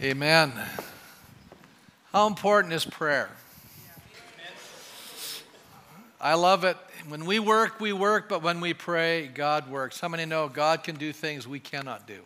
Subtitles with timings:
[0.00, 0.52] Amen.
[2.12, 3.30] How important is prayer?
[6.20, 6.76] I love it.
[7.08, 9.98] When we work, we work, but when we pray, God works.
[9.98, 12.20] How many know God can do things we cannot do?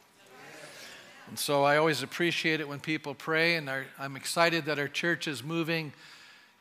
[1.28, 5.26] And so I always appreciate it when people pray, and I'm excited that our church
[5.26, 5.94] is moving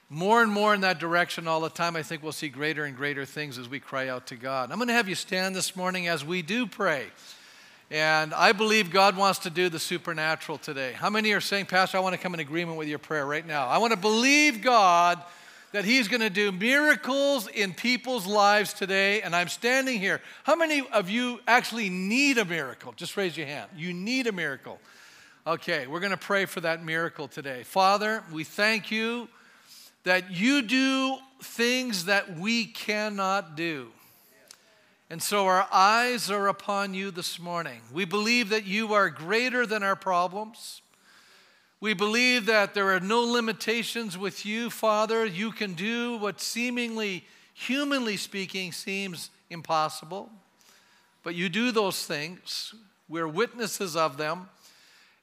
[0.10, 1.98] more and more in that direction all the time.
[1.98, 4.72] I think we'll see greater and greater things as we cry out to God.
[4.72, 7.08] I'm going to have you stand this morning as we do pray.
[7.92, 10.94] And I believe God wants to do the supernatural today.
[10.94, 13.46] How many are saying, Pastor, I want to come in agreement with your prayer right
[13.46, 13.68] now?
[13.68, 15.22] I want to believe God
[15.74, 19.22] that He's going to do miracles in people's lives today.
[19.22, 20.22] And I'm standing here.
[20.46, 22.94] How many of you actually need a miracle?
[22.96, 23.70] Just raise your hand.
[23.76, 24.80] You need a miracle.
[25.46, 27.64] Okay, we're going to pray for that miracle today.
[27.64, 29.28] Father, we thank you
[30.06, 33.92] that you do things that we cannot do.
[35.12, 37.82] And so our eyes are upon you this morning.
[37.92, 40.82] We believe that you are greater than our problems.
[41.82, 45.26] We believe that there are no limitations with you, Father.
[45.26, 50.30] You can do what seemingly, humanly speaking, seems impossible.
[51.24, 52.74] But you do those things.
[53.10, 54.48] We're witnesses of them.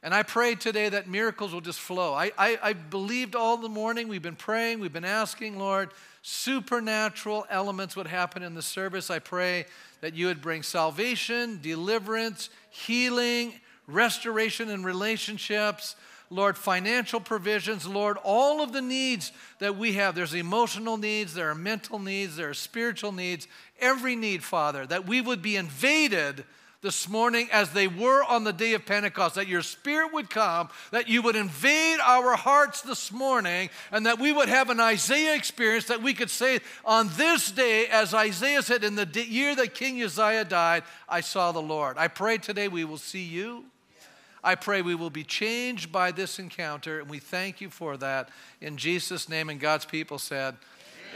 [0.02, 2.14] And I pray today that miracles will just flow.
[2.14, 4.06] I, I, I, believed all the morning.
[4.06, 5.90] We've been praying, we've been asking, Lord,
[6.22, 9.10] supernatural elements would happen in the service.
[9.10, 9.66] I pray
[10.00, 13.54] that you would bring salvation, deliverance, healing,
[13.86, 15.96] restoration in relationships.
[16.30, 20.14] Lord, financial provisions, Lord, all of the needs that we have.
[20.14, 23.48] There's emotional needs, there are mental needs, there are spiritual needs,
[23.80, 26.44] every need, Father, that we would be invaded
[26.80, 30.68] this morning as they were on the day of Pentecost, that your Spirit would come,
[30.92, 35.34] that you would invade our hearts this morning, and that we would have an Isaiah
[35.34, 39.74] experience that we could say, on this day, as Isaiah said, in the year that
[39.74, 41.98] King Uzziah died, I saw the Lord.
[41.98, 43.64] I pray today we will see you.
[44.44, 48.28] I pray we will be changed by this encounter, and we thank you for that.
[48.60, 50.56] In Jesus' name, and God's people said,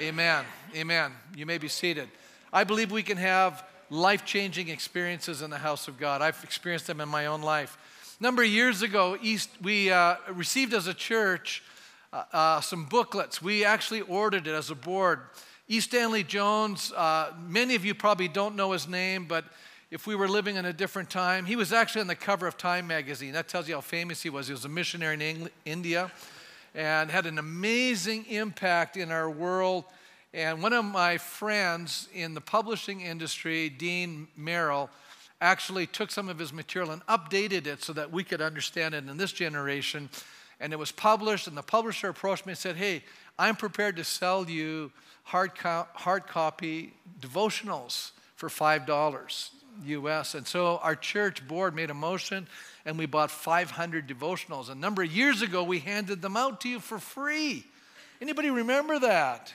[0.00, 0.44] Amen.
[0.74, 0.76] Amen.
[0.76, 1.12] Amen.
[1.36, 2.08] You may be seated.
[2.52, 6.22] I believe we can have life changing experiences in the house of God.
[6.22, 7.76] I've experienced them in my own life.
[8.18, 11.62] A number of years ago, East, we uh, received as a church
[12.10, 13.42] uh, uh, some booklets.
[13.42, 15.20] We actually ordered it as a board.
[15.68, 15.78] E.
[15.80, 19.44] Stanley Jones, uh, many of you probably don't know his name, but
[19.90, 22.56] if we were living in a different time, he was actually on the cover of
[22.56, 23.32] Time magazine.
[23.34, 24.46] That tells you how famous he was.
[24.46, 26.10] He was a missionary in India
[26.74, 29.84] and had an amazing impact in our world
[30.34, 34.88] and one of my friends in the publishing industry, Dean Merrill,
[35.40, 39.08] actually took some of his material and updated it so that we could understand it
[39.08, 40.08] in this generation.
[40.60, 43.02] And it was published, and the publisher approached me and said, Hey,
[43.38, 44.92] I'm prepared to sell you
[45.24, 49.50] hard, co- hard copy devotionals for $5
[49.84, 50.34] US.
[50.34, 52.46] And so our church board made a motion
[52.84, 54.68] and we bought 500 devotionals.
[54.70, 57.64] A number of years ago, we handed them out to you for free.
[58.20, 59.52] Anybody remember that?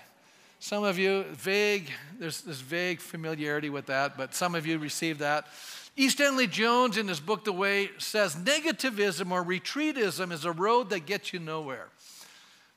[0.60, 5.20] Some of you, vague, there's this vague familiarity with that, but some of you received
[5.20, 5.48] that.
[5.96, 6.10] E.
[6.10, 11.06] Stanley Jones, in his book The Way, says negativism or retreatism is a road that
[11.06, 11.88] gets you nowhere.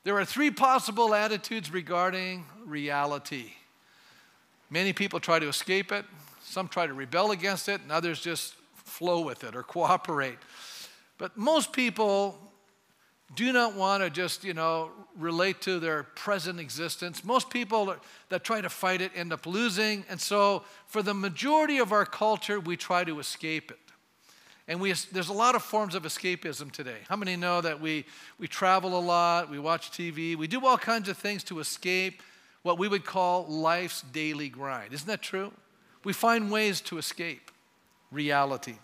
[0.03, 3.51] There are three possible attitudes regarding reality.
[4.69, 6.05] Many people try to escape it,
[6.43, 10.37] some try to rebel against it, and others just flow with it or cooperate.
[11.17, 12.37] But most people
[13.35, 17.23] do not want to just, you know, relate to their present existence.
[17.23, 17.95] Most people
[18.29, 20.05] that try to fight it end up losing.
[20.09, 23.79] And so, for the majority of our culture, we try to escape it.
[24.67, 26.99] And we, there's a lot of forms of escapism today.
[27.09, 28.05] How many know that we,
[28.39, 32.21] we travel a lot, we watch TV, we do all kinds of things to escape
[32.63, 34.93] what we would call life's daily grind?
[34.93, 35.51] Isn't that true?
[36.03, 37.51] We find ways to escape
[38.11, 38.75] reality.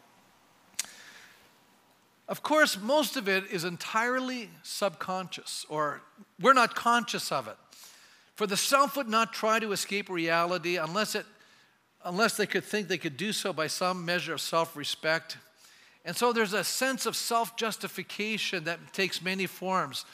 [2.27, 6.01] Of course, most of it is entirely subconscious, or
[6.41, 7.55] we're not conscious of it.
[8.35, 11.25] For the self would not try to escape reality unless, it,
[12.03, 15.37] unless they could think they could do so by some measure of self respect.
[16.03, 20.05] And so there's a sense of self justification that takes many forms,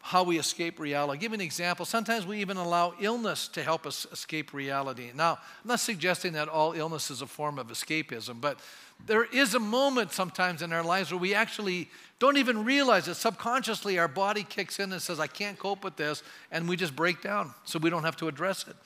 [0.00, 1.12] how we escape reality.
[1.12, 1.84] I'll give you an example.
[1.84, 5.10] Sometimes we even allow illness to help us escape reality.
[5.14, 8.58] Now, I'm not suggesting that all illness is a form of escapism, but
[9.06, 13.14] there is a moment sometimes in our lives where we actually don't even realize it.
[13.14, 16.94] Subconsciously, our body kicks in and says, I can't cope with this, and we just
[16.94, 18.76] break down so we don't have to address it.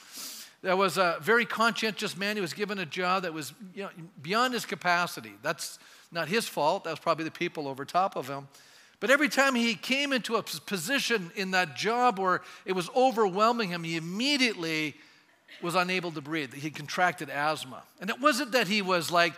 [0.62, 3.91] There was a very conscientious man who was given a job that was you know,
[4.23, 5.32] beyond his capacity.
[5.43, 5.79] That's
[6.12, 8.47] not his fault, that was probably the people over top of him.
[9.00, 13.70] But every time he came into a position in that job where it was overwhelming
[13.70, 14.94] him, he immediately
[15.61, 16.55] was unable to breathe.
[16.55, 17.82] He contracted asthma.
[18.00, 19.35] And it wasn't that he was like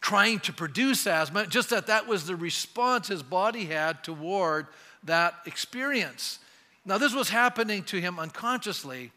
[0.00, 4.66] trying to produce asthma, just that that was the response his body had toward
[5.04, 6.38] that experience.
[6.84, 9.10] Now, this was happening to him unconsciously,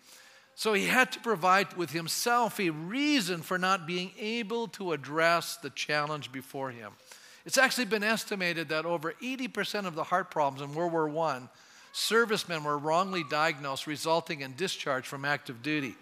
[0.56, 5.58] so he had to provide with himself a reason for not being able to address
[5.58, 6.92] the challenge before him.
[7.46, 11.42] It's actually been estimated that over 80% of the heart problems in World War I,
[11.94, 15.96] servicemen were wrongly diagnosed, resulting in discharge from active duty.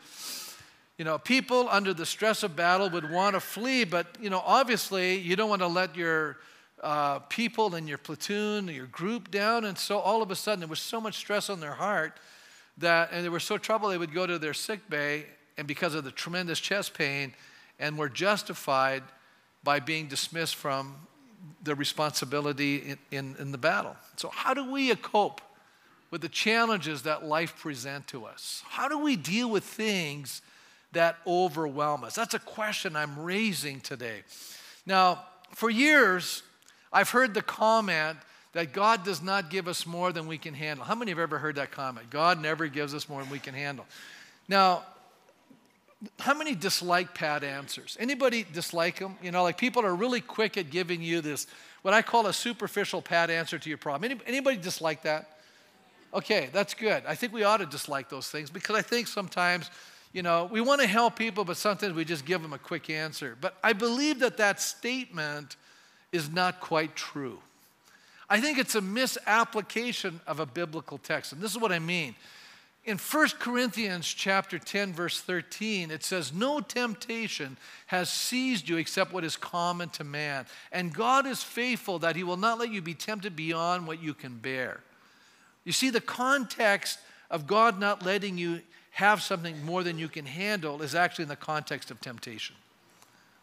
[0.98, 4.42] You know, people under the stress of battle would want to flee, but, you know,
[4.44, 6.38] obviously you don't want to let your
[6.82, 9.66] uh, people and your platoon, your group down.
[9.66, 12.14] And so all of a sudden there was so much stress on their heart
[12.80, 15.26] that, and they were so troubled they would go to their sick bay,
[15.58, 17.34] and because of the tremendous chest pain,
[17.80, 19.04] and were justified
[19.64, 20.96] by being dismissed from
[21.64, 23.96] the responsibility in, in, in the battle.
[24.16, 25.42] So, how do we cope
[26.10, 28.64] with the challenges that life present to us?
[28.68, 30.42] How do we deal with things
[30.94, 32.16] that overwhelm us?
[32.16, 34.22] That's a question I'm raising today.
[34.86, 36.44] Now, for years,
[36.92, 38.18] I've heard the comment
[38.54, 40.86] that God does not give us more than we can handle.
[40.86, 42.10] How many have ever heard that comment?
[42.10, 43.86] God never gives us more than we can handle.
[44.48, 44.84] Now,
[46.20, 47.98] how many dislike pat answers?
[48.00, 49.16] Anybody dislike them?
[49.22, 51.48] You know, like people are really quick at giving you this,
[51.82, 54.12] what I call a superficial pat answer to your problem.
[54.12, 55.38] Any, anybody dislike that?
[56.14, 57.04] Okay, that's good.
[57.08, 59.70] I think we ought to dislike those things because I think sometimes,
[60.18, 62.90] you know, we want to help people, but sometimes we just give them a quick
[62.90, 63.38] answer.
[63.40, 65.58] But I believe that that statement
[66.12, 67.38] is not quite true.
[68.28, 71.34] I think it's a misapplication of a biblical text.
[71.34, 72.16] And this is what I mean.
[72.84, 79.14] In 1 Corinthians chapter 10 verse 13 it says no temptation has seized you except
[79.14, 82.82] what is common to man and God is faithful that he will not let you
[82.82, 84.80] be tempted beyond what you can bear.
[85.64, 86.98] You see the context
[87.30, 88.62] of God not letting you
[88.98, 92.56] have something more than you can handle is actually in the context of temptation.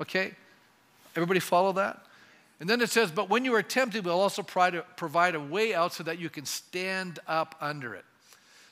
[0.00, 0.32] Okay?
[1.14, 2.04] Everybody follow that?
[2.58, 5.92] And then it says, But when you are tempted, we'll also provide a way out
[5.92, 8.04] so that you can stand up under it.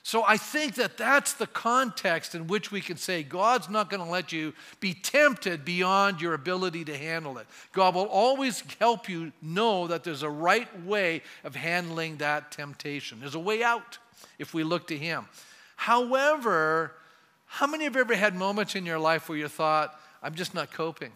[0.05, 4.03] So I think that that's the context in which we can say God's not going
[4.03, 7.47] to let you be tempted beyond your ability to handle it.
[7.71, 13.21] God will always help you know that there's a right way of handling that temptation.
[13.21, 13.99] There's a way out
[14.37, 15.27] if we look to Him.
[15.75, 16.93] However,
[17.45, 20.71] how many have ever had moments in your life where you thought, I'm just not
[20.71, 21.11] coping?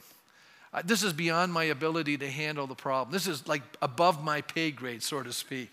[0.73, 3.11] Uh, this is beyond my ability to handle the problem.
[3.11, 5.71] This is like above my pay grade, so to speak.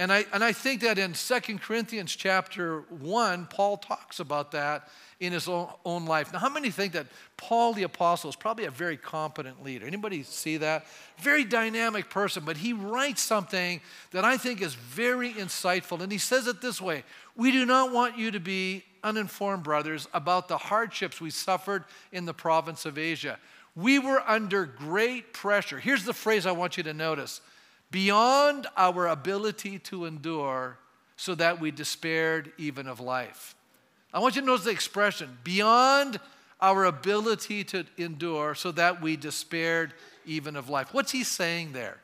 [0.00, 4.88] And I, and I think that in 2 Corinthians chapter 1, Paul talks about that
[5.20, 6.32] in his own, own life.
[6.32, 7.06] Now, how many think that
[7.36, 9.86] Paul the Apostle is probably a very competent leader?
[9.86, 10.86] Anybody see that?
[11.18, 13.82] Very dynamic person, but he writes something
[14.12, 16.00] that I think is very insightful.
[16.00, 17.04] And he says it this way
[17.36, 22.24] We do not want you to be uninformed, brothers, about the hardships we suffered in
[22.24, 23.38] the province of Asia
[23.76, 25.78] we were under great pressure.
[25.78, 27.40] Here's the phrase I want you to notice
[27.90, 30.78] beyond our ability to endure,
[31.16, 33.54] so that we despaired even of life.
[34.12, 36.18] I want you to notice the expression beyond
[36.60, 39.94] our ability to endure, so that we despaired
[40.26, 40.92] even of life.
[40.92, 41.98] What's he saying there?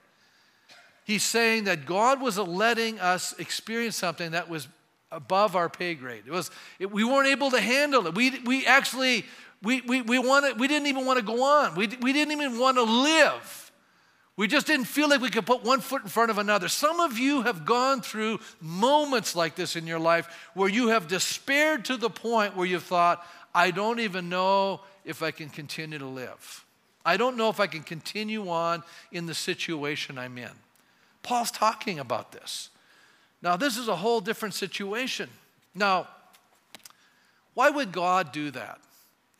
[1.04, 4.66] He's saying that God was letting us experience something that was
[5.12, 6.24] above our pay grade.
[6.26, 8.14] It was, it, we weren't able to handle it.
[8.14, 9.24] We, we actually
[9.62, 11.74] we, we, we, wanted, we didn't even want to go on.
[11.74, 13.65] We, we didn't even want to live.
[14.36, 16.68] We just didn't feel like we could put one foot in front of another.
[16.68, 21.08] Some of you have gone through moments like this in your life where you have
[21.08, 25.98] despaired to the point where you've thought, I don't even know if I can continue
[25.98, 26.64] to live.
[27.04, 30.50] I don't know if I can continue on in the situation I'm in.
[31.22, 32.68] Paul's talking about this.
[33.40, 35.30] Now, this is a whole different situation.
[35.74, 36.08] Now,
[37.54, 38.80] why would God do that?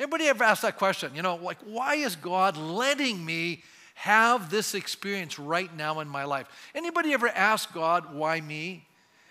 [0.00, 1.15] Anybody ever ask that question?
[1.15, 3.62] You know, like, why is God letting me
[3.97, 6.47] have this experience right now in my life?
[6.75, 8.87] Anybody ever ask God, why me?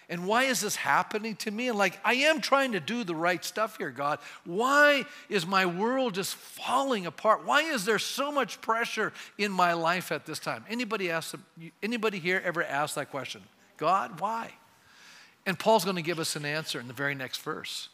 [0.09, 1.67] And why is this happening to me?
[1.67, 4.19] And like, I am trying to do the right stuff here, God.
[4.43, 7.45] Why is my world just falling apart?
[7.45, 10.65] Why is there so much pressure in my life at this time?
[10.67, 11.35] Anybody ask,
[11.83, 13.43] anybody here ever ask that question?
[13.77, 14.51] God, why?
[15.45, 17.89] And Paul's going to give us an answer in the very next verse.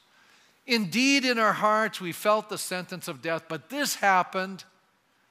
[0.67, 4.63] Indeed, in our hearts, we felt the sentence of death, but this happened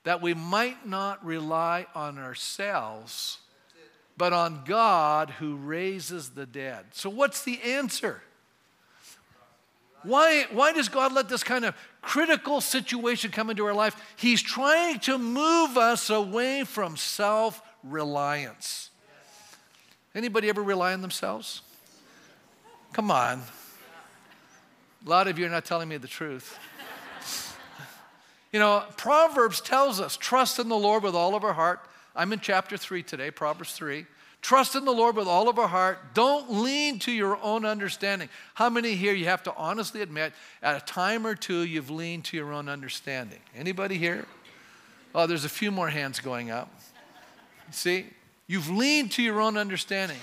[0.04, 3.38] that we might not rely on ourselves,
[4.16, 6.86] but on God who raises the dead.
[6.92, 8.22] So, what's the answer?
[10.02, 14.14] Why, why does God let this kind of critical situation come into our life?
[14.16, 18.90] He's trying to move us away from self reliance.
[20.14, 21.62] Anybody ever rely on themselves?
[22.92, 23.42] Come on.
[25.06, 26.58] A lot of you are not telling me the truth.
[28.52, 31.80] You know, Proverbs tells us trust in the Lord with all of our heart.
[32.16, 34.06] I'm in chapter 3 today, Proverbs 3.
[34.42, 36.14] Trust in the Lord with all of our heart.
[36.14, 38.28] Don't lean to your own understanding.
[38.54, 42.24] How many here you have to honestly admit at a time or two you've leaned
[42.26, 43.38] to your own understanding?
[43.54, 44.26] Anybody here?
[45.14, 46.72] Oh, there's a few more hands going up.
[47.70, 48.06] See?
[48.46, 50.18] You've leaned to your own understanding.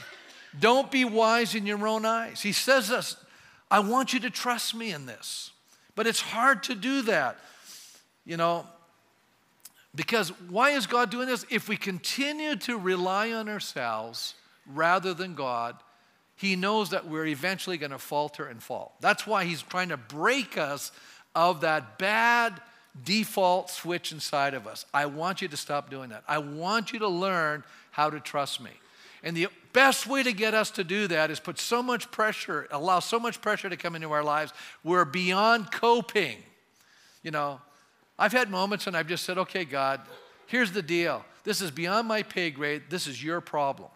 [0.59, 2.41] Don't be wise in your own eyes.
[2.41, 3.15] He says this,
[3.69, 5.51] I want you to trust me in this.
[5.95, 7.37] But it's hard to do that.
[8.27, 8.67] You know,
[9.95, 11.45] because why is God doing this?
[11.49, 14.35] If we continue to rely on ourselves
[14.71, 15.77] rather than God,
[16.35, 18.95] He knows that we're eventually going to falter and fall.
[18.99, 20.91] That's why He's trying to break us
[21.33, 22.61] of that bad
[23.05, 24.85] default switch inside of us.
[24.93, 26.23] I want you to stop doing that.
[26.27, 28.71] I want you to learn how to trust me.
[29.23, 32.67] And the best way to get us to do that is put so much pressure,
[32.71, 34.51] allow so much pressure to come into our lives,
[34.83, 36.37] we're beyond coping.
[37.23, 37.61] You know,
[38.19, 40.01] I've had moments and I've just said, okay, God,
[40.47, 41.23] here's the deal.
[41.43, 42.83] This is beyond my pay grade.
[42.89, 43.89] This is your problem.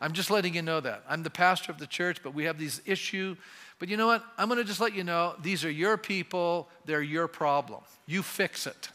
[0.00, 1.04] I'm just letting you know that.
[1.08, 3.36] I'm the pastor of the church, but we have these issue.
[3.78, 4.24] But you know what?
[4.36, 6.68] I'm going to just let you know these are your people.
[6.84, 7.80] They're your problem.
[8.06, 8.90] You fix it.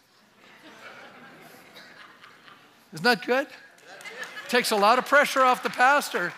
[2.94, 3.48] Isn't that good?
[3.48, 6.32] It Takes a lot of pressure off the pastor.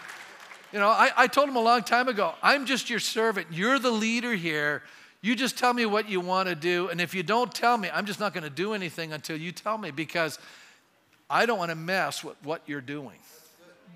[0.72, 3.48] You know, I, I told him a long time ago, I'm just your servant.
[3.52, 4.84] You're the leader here.
[5.26, 6.90] You just tell me what you want to do.
[6.90, 9.52] And if you don't tell me, I'm just not going to do anything until you
[9.52, 10.38] tell me because
[11.32, 13.18] I don't want to mess with what you're doing.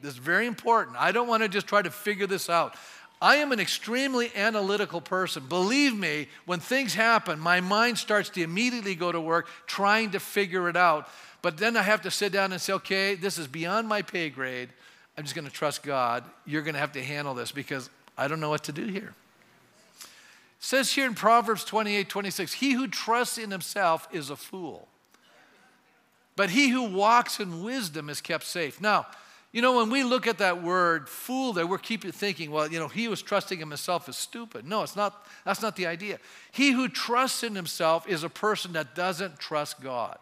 [0.02, 0.98] This is very important.
[0.98, 2.74] I don't want to just try to figure this out.
[3.22, 5.46] I am an extremely analytical person.
[5.48, 10.20] Believe me, when things happen, my mind starts to immediately go to work trying to
[10.20, 11.08] figure it out.
[11.44, 14.32] But then I have to sit down and say, okay, this is beyond my pay
[14.32, 14.70] grade.
[15.16, 16.24] I'm just going to trust God.
[16.48, 19.14] You're going to have to handle this because I don't know what to do here
[20.60, 24.88] says here in Proverbs 28 26, he who trusts in himself is a fool.
[26.36, 28.80] But he who walks in wisdom is kept safe.
[28.80, 29.08] Now,
[29.52, 32.80] you know, when we look at that word fool there, we're keeping thinking, well, you
[32.80, 34.66] know, he who's trusting in himself is stupid.
[34.66, 36.20] No, it's not, that's not the idea.
[36.52, 40.20] He who trusts in himself is a person that doesn't trust God.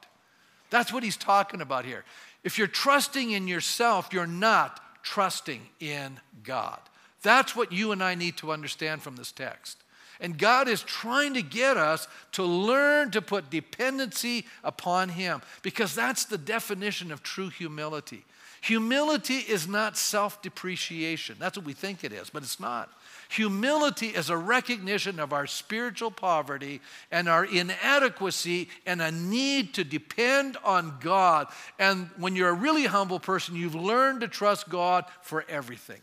[0.69, 2.05] That's what he's talking about here.
[2.43, 6.79] If you're trusting in yourself, you're not trusting in God.
[7.21, 9.83] That's what you and I need to understand from this text.
[10.19, 15.93] And God is trying to get us to learn to put dependency upon Him because
[15.93, 18.23] that's the definition of true humility.
[18.61, 21.37] Humility is not self depreciation.
[21.39, 22.89] That's what we think it is, but it's not.
[23.29, 26.81] Humility is a recognition of our spiritual poverty
[27.11, 31.47] and our inadequacy and a need to depend on God.
[31.77, 35.99] And when you're a really humble person, you've learned to trust God for everything.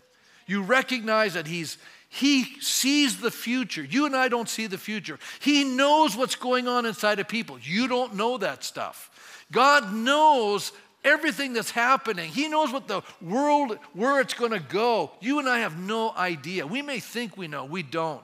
[0.46, 1.78] You recognize that He's,
[2.14, 3.82] he sees the future.
[3.82, 5.18] You and I don't see the future.
[5.40, 7.58] He knows what's going on inside of people.
[7.60, 9.44] You don't know that stuff.
[9.50, 10.70] God knows
[11.02, 12.30] everything that's happening.
[12.30, 15.10] He knows what the world, where it's going to go.
[15.20, 16.64] You and I have no idea.
[16.68, 18.22] We may think we know, we don't.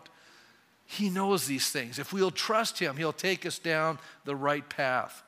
[0.87, 1.99] He knows these things.
[1.99, 5.21] If we'll trust Him, He'll take us down the right path.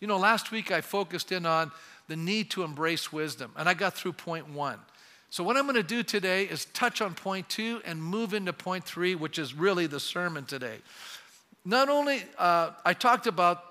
[0.00, 1.72] You know, last week I focused in on
[2.06, 4.78] the need to embrace wisdom, and I got through point one.
[5.30, 8.52] So, what I'm going to do today is touch on point two and move into
[8.52, 10.78] point three, which is really the sermon today.
[11.64, 13.62] Not only, uh, I talked about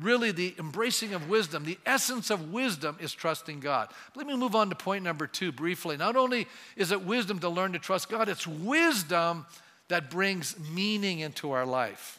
[0.00, 1.64] really the embracing of wisdom.
[1.64, 3.88] The essence of wisdom is trusting God.
[4.14, 5.96] Let me move on to point number two briefly.
[5.96, 9.46] Not only is it wisdom to learn to trust God, it's wisdom
[9.88, 12.18] that brings meaning into our life.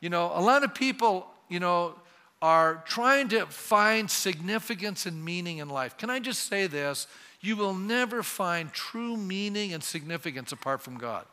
[0.00, 1.94] You know, a lot of people, you know,
[2.42, 5.96] are trying to find significance and meaning in life.
[5.96, 7.06] Can I just say this?
[7.46, 11.24] You will never find true meaning and significance apart from God.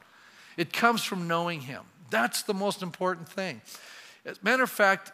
[0.58, 1.82] It comes from knowing Him.
[2.10, 3.62] That's the most important thing.
[4.26, 5.12] As a matter of fact,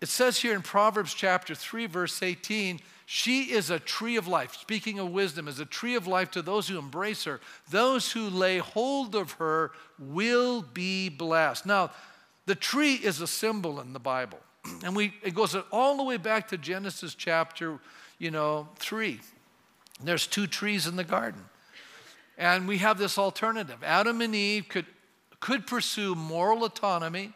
[0.00, 4.56] it says here in Proverbs chapter 3, verse 18, she is a tree of life.
[4.56, 7.40] Speaking of wisdom, is a tree of life to those who embrace her.
[7.70, 11.64] Those who lay hold of her will be blessed.
[11.64, 11.92] Now,
[12.46, 14.38] the tree is a symbol in the Bible.
[14.84, 17.78] And we, it goes all the way back to Genesis chapter,
[18.18, 19.20] you know, 3.
[20.02, 21.44] There's two trees in the garden.
[22.38, 23.82] And we have this alternative.
[23.82, 24.86] Adam and Eve could,
[25.40, 27.32] could pursue moral autonomy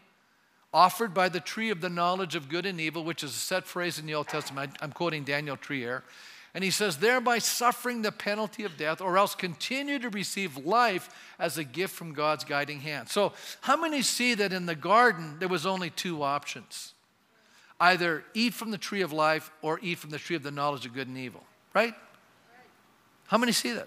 [0.73, 3.67] offered by the tree of the knowledge of good and evil, which is a set
[3.67, 4.77] phrase in the Old Testament.
[4.81, 6.03] I'm quoting Daniel Treier.
[6.53, 11.09] And he says, thereby suffering the penalty of death, or else continue to receive life
[11.39, 13.09] as a gift from God's guiding hand.
[13.09, 16.95] So, how many see that in the garden there was only two options?
[17.79, 20.87] Either eat from the tree of life or eat from the tree of the knowledge
[20.87, 21.95] of good and evil, right?
[23.31, 23.87] How many see that?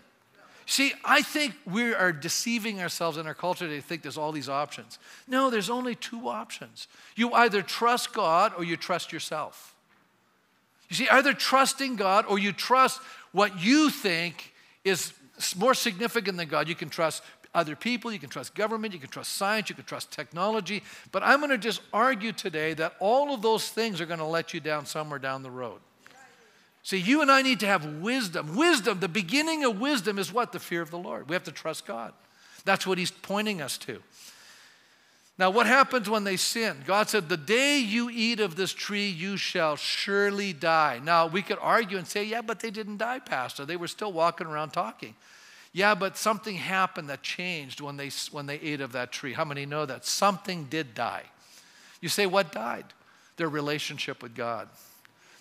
[0.65, 4.47] See, I think we are deceiving ourselves in our culture to think there's all these
[4.47, 4.97] options.
[5.27, 6.87] No, there's only two options.
[7.17, 9.75] You either trust God or you trust yourself.
[10.89, 13.01] You see, either trusting God or you trust
[13.33, 14.53] what you think
[14.85, 15.11] is
[15.57, 16.69] more significant than God.
[16.69, 17.21] You can trust
[17.53, 20.83] other people, you can trust government, you can trust science, you can trust technology.
[21.11, 24.25] But I'm going to just argue today that all of those things are going to
[24.25, 25.81] let you down somewhere down the road.
[26.83, 28.55] See, you and I need to have wisdom.
[28.55, 30.51] Wisdom, the beginning of wisdom is what?
[30.51, 31.29] The fear of the Lord.
[31.29, 32.13] We have to trust God.
[32.65, 34.01] That's what He's pointing us to.
[35.39, 36.77] Now, what happens when they sin?
[36.85, 40.99] God said, The day you eat of this tree, you shall surely die.
[41.03, 43.65] Now, we could argue and say, Yeah, but they didn't die, Pastor.
[43.65, 45.15] They were still walking around talking.
[45.71, 49.33] Yeah, but something happened that changed when they, when they ate of that tree.
[49.33, 50.05] How many know that?
[50.05, 51.23] Something did die.
[51.99, 52.85] You say, What died?
[53.37, 54.67] Their relationship with God,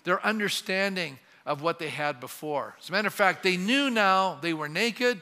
[0.05, 2.75] their understanding of what they had before.
[2.81, 5.21] As a matter of fact, they knew now they were naked.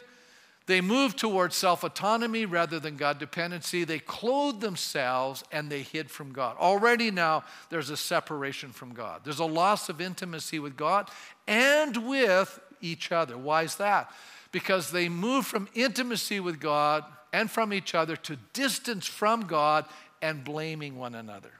[0.68, 3.84] They moved towards self autonomy rather than God dependency.
[3.84, 6.56] They clothed themselves and they hid from God.
[6.58, 9.22] Already now, there's a separation from God.
[9.24, 11.10] There's a loss of intimacy with God
[11.48, 13.38] and with each other.
[13.38, 14.12] Why is that?
[14.52, 19.86] Because they moved from intimacy with God and from each other to distance from God
[20.22, 21.52] and blaming one another.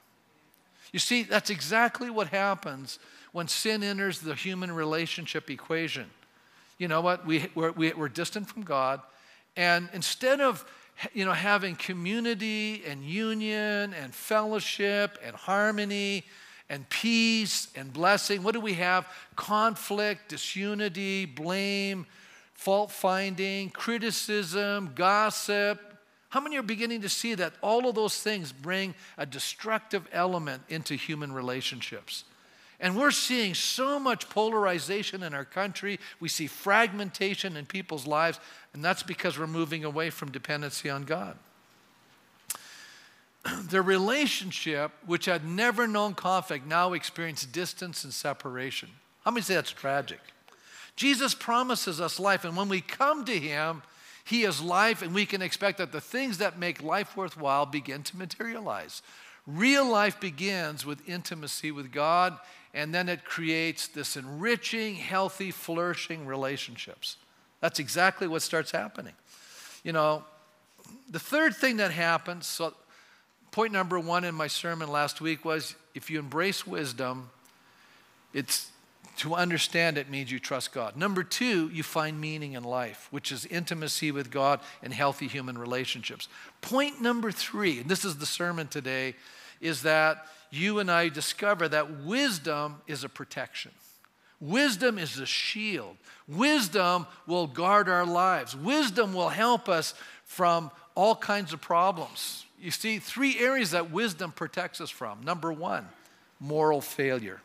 [0.92, 2.98] You see, that's exactly what happens
[3.32, 6.10] when sin enters the human relationship equation.
[6.78, 7.26] You know what?
[7.26, 9.00] We, we're, we're distant from God.
[9.56, 10.64] And instead of
[11.12, 16.24] you know, having community and union and fellowship and harmony
[16.68, 19.06] and peace and blessing, what do we have?
[19.34, 22.06] Conflict, disunity, blame,
[22.54, 25.80] fault finding, criticism, gossip.
[26.32, 30.62] How many are beginning to see that all of those things bring a destructive element
[30.70, 32.24] into human relationships?
[32.80, 36.00] And we're seeing so much polarization in our country.
[36.20, 38.40] We see fragmentation in people's lives,
[38.72, 41.36] and that's because we're moving away from dependency on God.
[43.64, 48.88] Their relationship, which had never known conflict, now experienced distance and separation.
[49.26, 50.20] How many say that's tragic?
[50.96, 53.82] Jesus promises us life, and when we come to Him,
[54.24, 58.02] He is life, and we can expect that the things that make life worthwhile begin
[58.04, 59.02] to materialize.
[59.46, 62.38] Real life begins with intimacy with God
[62.74, 67.16] and then it creates this enriching, healthy, flourishing relationships.
[67.60, 69.12] That's exactly what starts happening.
[69.84, 70.24] You know,
[71.10, 72.74] the third thing that happens, so
[73.50, 77.30] point number one in my sermon last week was if you embrace wisdom,
[78.32, 78.70] it's
[79.22, 80.96] to understand it means you trust God.
[80.96, 85.56] Number two, you find meaning in life, which is intimacy with God and healthy human
[85.56, 86.26] relationships.
[86.60, 89.14] Point number three, and this is the sermon today,
[89.60, 93.70] is that you and I discover that wisdom is a protection.
[94.40, 95.96] Wisdom is a shield.
[96.26, 98.56] Wisdom will guard our lives.
[98.56, 102.44] Wisdom will help us from all kinds of problems.
[102.60, 105.22] You see, three areas that wisdom protects us from.
[105.22, 105.86] Number one,
[106.40, 107.40] moral failure.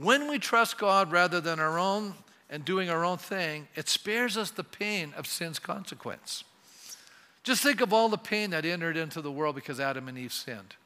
[0.00, 2.14] When we trust God rather than our own
[2.48, 6.44] and doing our own thing, it spares us the pain of sin's consequence.
[7.42, 10.32] Just think of all the pain that entered into the world because Adam and Eve
[10.32, 10.76] sinned.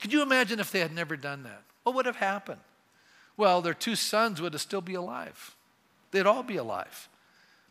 [0.00, 1.62] Could you imagine if they had never done that?
[1.82, 2.60] What would have happened?
[3.36, 5.56] Well, their two sons would have still be alive.
[6.12, 7.08] They'd all be alive.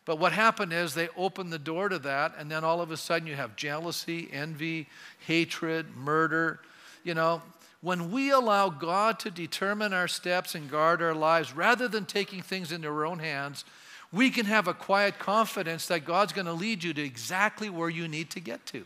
[0.04, 2.98] But what happened is they opened the door to that, and then all of a
[2.98, 4.88] sudden you have jealousy, envy,
[5.26, 6.60] hatred, murder.
[7.02, 7.40] You know,
[7.82, 12.40] when we allow God to determine our steps and guard our lives rather than taking
[12.40, 13.64] things into our own hands,
[14.12, 17.90] we can have a quiet confidence that God's going to lead you to exactly where
[17.90, 18.84] you need to get to.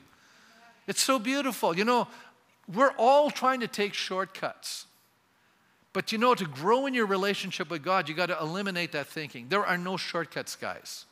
[0.87, 1.77] It's so beautiful.
[1.77, 2.09] You know,
[2.73, 4.87] we're all trying to take shortcuts.
[5.93, 9.09] But you know, to grow in your relationship with God, you got to eliminate that
[9.09, 9.47] thinking.
[9.49, 11.05] There are no shortcuts, guys.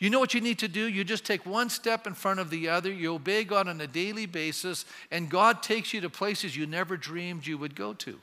[0.00, 0.88] You know what you need to do?
[0.88, 2.90] You just take one step in front of the other.
[2.90, 6.96] You obey God on a daily basis, and God takes you to places you never
[6.96, 8.18] dreamed you would go to.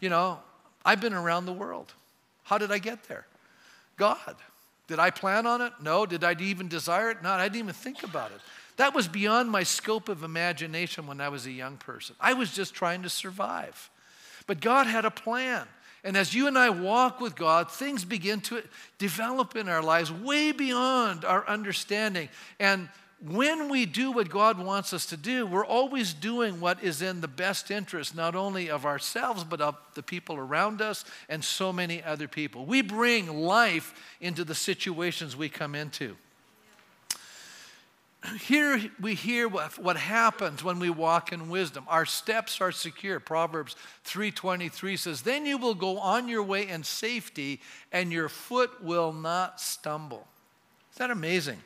[0.00, 0.38] You know,
[0.84, 1.92] I've been around the world.
[2.44, 3.26] How did I get there?
[3.96, 4.36] God.
[4.86, 5.72] Did I plan on it?
[5.82, 6.06] No.
[6.06, 7.24] Did I even desire it?
[7.24, 7.40] Not.
[7.40, 8.40] I didn't even think about it.
[8.76, 12.14] That was beyond my scope of imagination when I was a young person.
[12.20, 13.90] I was just trying to survive.
[14.46, 15.66] But God had a plan.
[16.06, 18.62] And as you and I walk with God, things begin to
[18.96, 22.28] develop in our lives way beyond our understanding.
[22.60, 22.88] And
[23.20, 27.20] when we do what God wants us to do, we're always doing what is in
[27.20, 31.72] the best interest, not only of ourselves, but of the people around us and so
[31.72, 32.66] many other people.
[32.66, 36.16] We bring life into the situations we come into
[38.46, 41.84] here we hear what, what happens when we walk in wisdom.
[41.88, 43.20] Our steps are secure.
[43.20, 47.60] Proverbs 3:23 says, "Then you will go on your way in safety
[47.92, 50.26] and your foot will not stumble."
[50.92, 51.62] Is that amazing?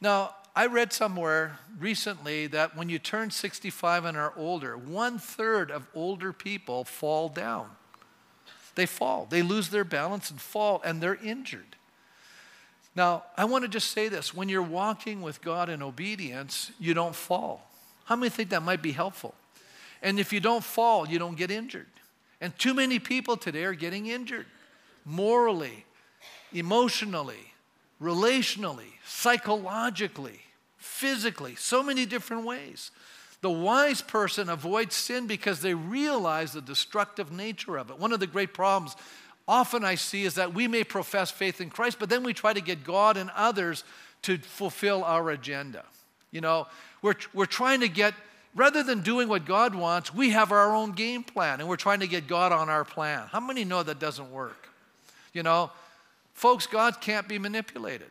[0.00, 5.70] Now, I read somewhere recently that when you turn 65 and are older, one third
[5.70, 7.70] of older people fall down.
[8.74, 11.76] They fall, they lose their balance and fall, and they're injured.
[12.94, 16.94] Now, I want to just say this when you're walking with God in obedience, you
[16.94, 17.68] don't fall.
[18.04, 19.34] How many think that might be helpful?
[20.02, 21.86] And if you don't fall, you don't get injured.
[22.40, 24.46] And too many people today are getting injured
[25.04, 25.84] morally,
[26.52, 27.52] emotionally,
[28.00, 30.40] relationally, psychologically,
[30.76, 32.90] physically, so many different ways.
[33.42, 37.98] The wise person avoids sin because they realize the destructive nature of it.
[37.98, 38.96] One of the great problems
[39.52, 42.54] often I see is that we may profess faith in Christ, but then we try
[42.54, 43.84] to get God and others
[44.22, 45.84] to fulfill our agenda.
[46.30, 46.66] You know,
[47.02, 48.14] we're, we're trying to get,
[48.54, 52.00] rather than doing what God wants, we have our own game plan and we're trying
[52.00, 53.26] to get God on our plan.
[53.30, 54.70] How many know that doesn't work?
[55.34, 55.70] You know,
[56.32, 58.08] folks, God can't be manipulated.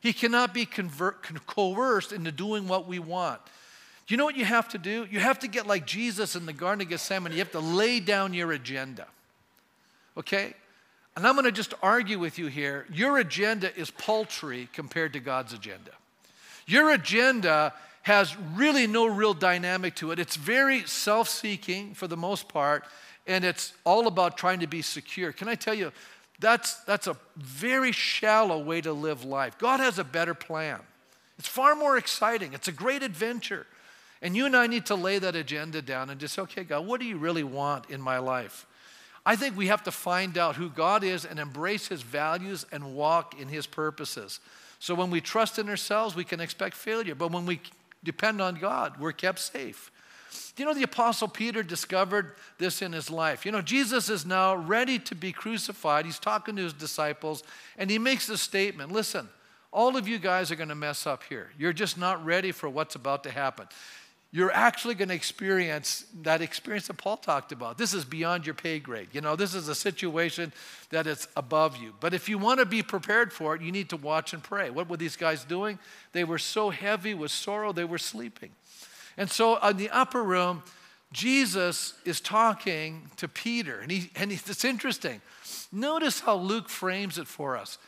[0.00, 3.40] He cannot be convert, coerced into doing what we want.
[4.08, 5.06] You know what you have to do?
[5.08, 7.32] You have to get like Jesus in the Garden of Gethsemane.
[7.32, 9.06] You have to lay down your agenda.
[10.18, 10.54] Okay?
[11.16, 12.86] And I'm going to just argue with you here.
[12.92, 15.90] Your agenda is paltry compared to God's agenda.
[16.66, 20.18] Your agenda has really no real dynamic to it.
[20.18, 22.84] It's very self seeking for the most part,
[23.26, 25.32] and it's all about trying to be secure.
[25.32, 25.92] Can I tell you,
[26.40, 29.58] that's, that's a very shallow way to live life.
[29.58, 30.78] God has a better plan.
[31.38, 33.66] It's far more exciting, it's a great adventure.
[34.20, 36.86] And you and I need to lay that agenda down and just say, okay, God,
[36.86, 38.66] what do you really want in my life?
[39.28, 42.94] I think we have to find out who God is and embrace his values and
[42.94, 44.40] walk in his purposes.
[44.78, 47.14] So when we trust in ourselves, we can expect failure.
[47.14, 47.60] But when we
[48.02, 49.90] depend on God, we're kept safe.
[50.56, 53.44] Do you know the Apostle Peter discovered this in his life?
[53.44, 56.06] You know, Jesus is now ready to be crucified.
[56.06, 57.42] He's talking to his disciples,
[57.76, 59.28] and he makes this statement Listen,
[59.70, 61.50] all of you guys are going to mess up here.
[61.58, 63.68] You're just not ready for what's about to happen.
[64.30, 67.78] You're actually going to experience that experience that Paul talked about.
[67.78, 69.08] This is beyond your pay grade.
[69.12, 70.52] You know, this is a situation
[70.90, 71.94] that is above you.
[71.98, 74.68] But if you want to be prepared for it, you need to watch and pray.
[74.68, 75.78] What were these guys doing?
[76.12, 78.50] They were so heavy with sorrow, they were sleeping.
[79.16, 80.62] And so in the upper room,
[81.10, 83.80] Jesus is talking to Peter.
[83.80, 85.22] And, he, and it's interesting.
[85.72, 87.78] Notice how Luke frames it for us.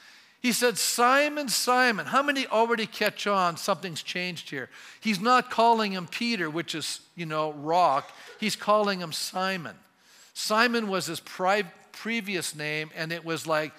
[0.40, 2.06] He said, Simon, Simon.
[2.06, 4.70] How many already catch on something's changed here?
[5.00, 8.10] He's not calling him Peter, which is, you know, rock.
[8.38, 9.76] He's calling him Simon.
[10.32, 13.72] Simon was his pri- previous name, and it was like,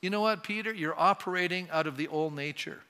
[0.00, 0.72] you know what, Peter?
[0.72, 2.80] You're operating out of the old nature.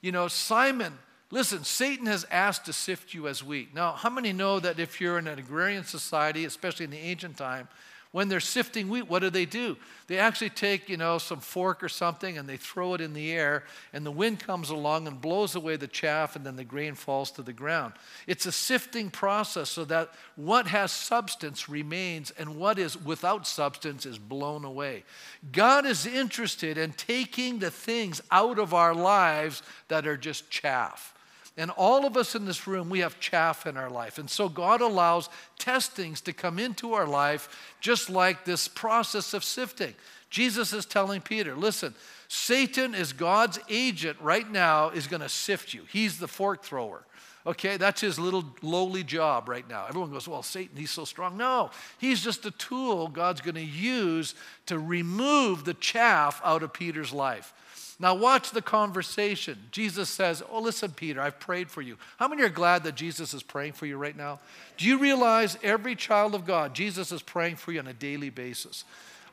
[0.00, 0.98] You know, Simon
[1.32, 3.72] Listen, Satan has asked to sift you as wheat.
[3.72, 7.36] Now, how many know that if you're in an agrarian society, especially in the ancient
[7.36, 7.68] time,
[8.12, 9.76] when they're sifting wheat, what do they do?
[10.08, 13.30] They actually take, you know, some fork or something and they throw it in the
[13.30, 16.96] air, and the wind comes along and blows away the chaff, and then the grain
[16.96, 17.92] falls to the ground.
[18.26, 24.04] It's a sifting process so that what has substance remains, and what is without substance
[24.06, 25.04] is blown away.
[25.52, 31.14] God is interested in taking the things out of our lives that are just chaff.
[31.56, 34.18] And all of us in this room, we have chaff in our life.
[34.18, 39.44] And so God allows testings to come into our life, just like this process of
[39.44, 39.94] sifting.
[40.30, 41.94] Jesus is telling Peter, listen,
[42.28, 45.82] Satan is God's agent right now, is going to sift you.
[45.90, 47.04] He's the fork thrower.
[47.46, 49.86] Okay, that's his little lowly job right now.
[49.88, 51.38] Everyone goes, Well, Satan, he's so strong.
[51.38, 54.34] No, he's just a tool God's going to use
[54.66, 57.54] to remove the chaff out of Peter's life.
[58.00, 59.58] Now, watch the conversation.
[59.72, 61.98] Jesus says, Oh, listen, Peter, I've prayed for you.
[62.16, 64.40] How many are glad that Jesus is praying for you right now?
[64.78, 68.30] Do you realize every child of God, Jesus is praying for you on a daily
[68.30, 68.84] basis?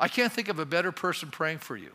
[0.01, 1.91] I can't think of a better person praying for you.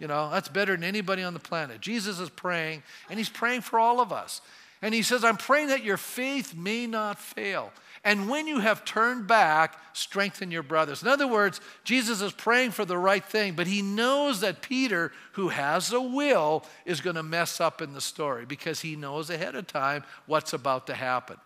[0.00, 1.80] You know, that's better than anybody on the planet.
[1.80, 4.40] Jesus is praying, and he's praying for all of us.
[4.82, 7.70] And he says, I'm praying that your faith may not fail.
[8.02, 11.02] And when you have turned back, strengthen your brothers.
[11.02, 15.12] In other words, Jesus is praying for the right thing, but he knows that Peter,
[15.32, 19.28] who has a will, is going to mess up in the story because he knows
[19.28, 21.36] ahead of time what's about to happen.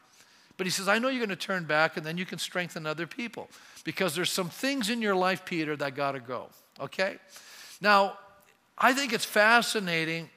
[0.57, 2.87] But he says, I know you're going to turn back and then you can strengthen
[2.87, 3.49] other people
[3.83, 6.51] because there's some things in your life, Peter, that got to go.
[6.79, 7.17] Okay?
[7.81, 8.17] Now,
[8.79, 10.31] I think it's fascinating.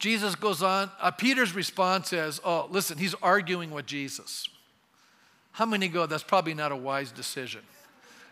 [0.00, 4.48] Jesus goes on, uh, Peter's response is, Oh, listen, he's arguing with Jesus.
[5.52, 7.62] How many go, that's probably not a wise decision?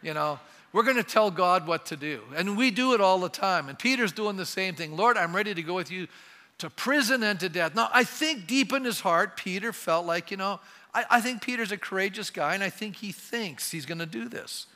[0.02, 0.38] You know,
[0.72, 2.20] we're going to tell God what to do.
[2.36, 3.68] And we do it all the time.
[3.68, 4.96] And Peter's doing the same thing.
[4.96, 6.06] Lord, I'm ready to go with you
[6.58, 7.74] to prison and to death.
[7.74, 10.60] Now, I think deep in his heart, Peter felt like, you know,
[10.94, 14.06] I, I think Peter's a courageous guy, and I think he thinks he's going to
[14.06, 14.66] do this.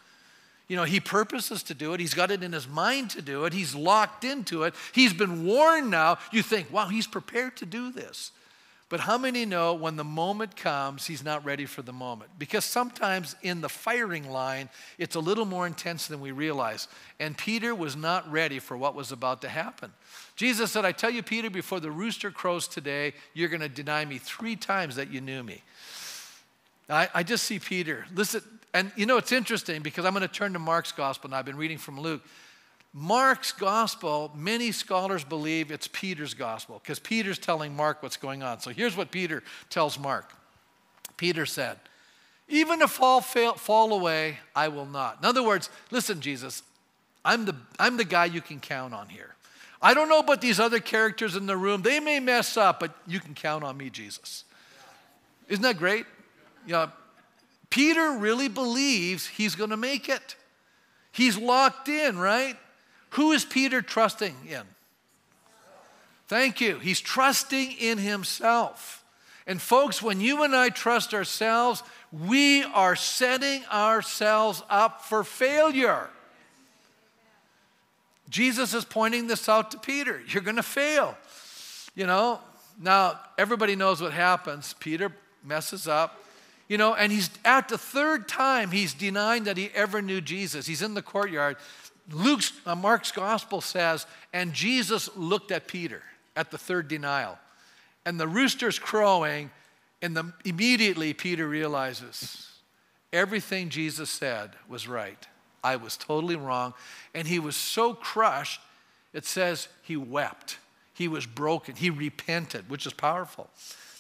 [0.69, 2.01] You know, he purposes to do it.
[2.01, 3.53] He's got it in his mind to do it.
[3.53, 4.75] He's locked into it.
[4.93, 6.19] He's been warned now.
[6.31, 8.31] You think, wow, he's prepared to do this.
[8.91, 12.33] But how many know when the moment comes, he's not ready for the moment?
[12.41, 16.89] Because sometimes in the firing line, it's a little more intense than we realize.
[17.21, 19.93] And Peter was not ready for what was about to happen.
[20.35, 24.05] Jesus said, I tell you, Peter, before the rooster crows today, you're going to deny
[24.05, 25.63] me three times that you knew me.
[26.89, 28.07] I, I just see Peter.
[28.13, 28.43] Listen,
[28.75, 31.45] and you know, it's interesting because I'm going to turn to Mark's gospel and I've
[31.45, 32.23] been reading from Luke.
[32.93, 38.61] Mark's gospel, many scholars believe it's Peter's gospel because Peter's telling Mark what's going on.
[38.61, 40.33] So here's what Peter tells Mark
[41.21, 41.79] Peter said,
[42.49, 45.19] Even if all fail, fall away, I will not.
[45.21, 46.63] In other words, listen, Jesus,
[47.25, 49.35] I'm the, I'm the guy you can count on here.
[49.83, 51.83] I don't know about these other characters in the room.
[51.83, 54.45] They may mess up, but you can count on me, Jesus.
[55.49, 56.07] Isn't that great?
[56.67, 56.91] Know,
[57.69, 60.37] Peter really believes he's going to make it.
[61.13, 62.57] He's locked in, right?
[63.11, 64.63] Who is Peter trusting in?
[66.29, 66.79] Thank you.
[66.79, 69.05] He's trusting in himself.
[69.47, 76.09] And folks, when you and I trust ourselves, we are setting ourselves up for failure.
[78.29, 80.23] Jesus is pointing this out to Peter.
[80.29, 81.17] You're going to fail.
[81.97, 82.39] You know,
[82.81, 84.75] now everybody knows what happens.
[84.79, 85.13] Peter
[85.45, 86.17] messes up.
[86.69, 90.69] You know, and he's at the third time he's denying that he ever knew Jesus.
[90.69, 91.57] He's in the courtyard.
[92.11, 96.03] Luke's, uh, Mark's gospel says, and Jesus looked at Peter
[96.37, 97.39] at the third denial.
[98.05, 99.51] And the rooster's crowing,
[100.03, 102.49] and the, immediately Peter realizes
[103.13, 105.27] everything Jesus said was right.
[105.63, 106.75] I was totally wrong.
[107.15, 108.61] And he was so crushed,
[109.13, 110.59] it says he wept.
[110.95, 111.77] He was broken.
[111.77, 113.49] He repented, which is powerful.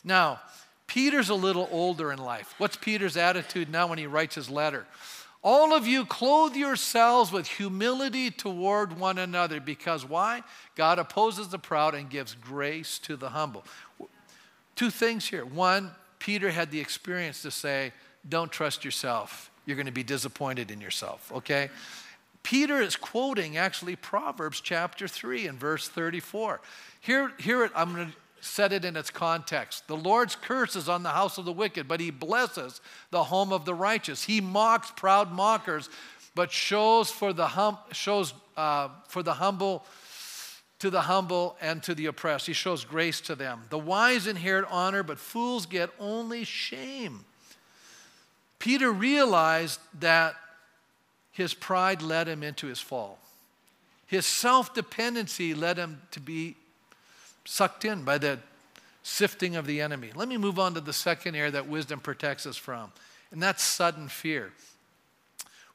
[0.04, 0.40] Now,
[0.86, 2.54] Peter's a little older in life.
[2.58, 4.86] What's Peter's attitude now when he writes his letter?
[5.42, 10.42] All of you clothe yourselves with humility toward one another because why?
[10.76, 13.64] God opposes the proud and gives grace to the humble.
[14.76, 15.44] Two things here.
[15.44, 17.92] One, Peter had the experience to say,
[18.28, 19.50] Don't trust yourself.
[19.64, 21.70] You're going to be disappointed in yourself, okay?
[22.42, 26.60] Peter is quoting actually Proverbs chapter 3 and verse 34.
[27.00, 29.86] Here, here I'm going to set it in its context.
[29.86, 33.52] The Lord's curse is on the house of the wicked, but he blesses the home
[33.52, 34.24] of the righteous.
[34.24, 35.88] He mocks proud mockers,
[36.34, 39.84] but shows for the, hum, shows, uh, for the humble
[40.80, 42.46] to the humble and to the oppressed.
[42.46, 43.62] He shows grace to them.
[43.68, 47.24] The wise inherit honor, but fools get only shame.
[48.58, 50.34] Peter realized that
[51.32, 53.18] his pride led him into his fall.
[54.06, 56.56] His self dependency led him to be
[57.44, 58.38] sucked in by the
[59.02, 60.10] sifting of the enemy.
[60.14, 62.92] Let me move on to the second area that wisdom protects us from,
[63.30, 64.52] and that's sudden fear.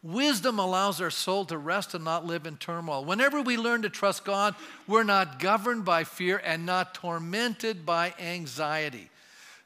[0.03, 3.03] Wisdom allows our soul to rest and not live in turmoil.
[3.03, 4.53] Whenever we learn to trust God,
[4.87, 9.09] we're not governed by fear and not tormented by anxiety.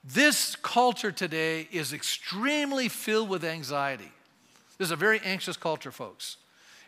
[0.02, 4.12] This culture today is extremely filled with anxiety.
[4.78, 6.38] This is a very anxious culture, folks.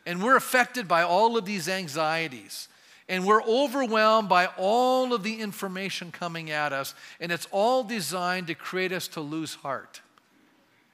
[0.05, 2.69] And we're affected by all of these anxieties.
[3.09, 8.47] And we're overwhelmed by all of the information coming at us, and it's all designed
[8.47, 10.01] to create us to lose heart.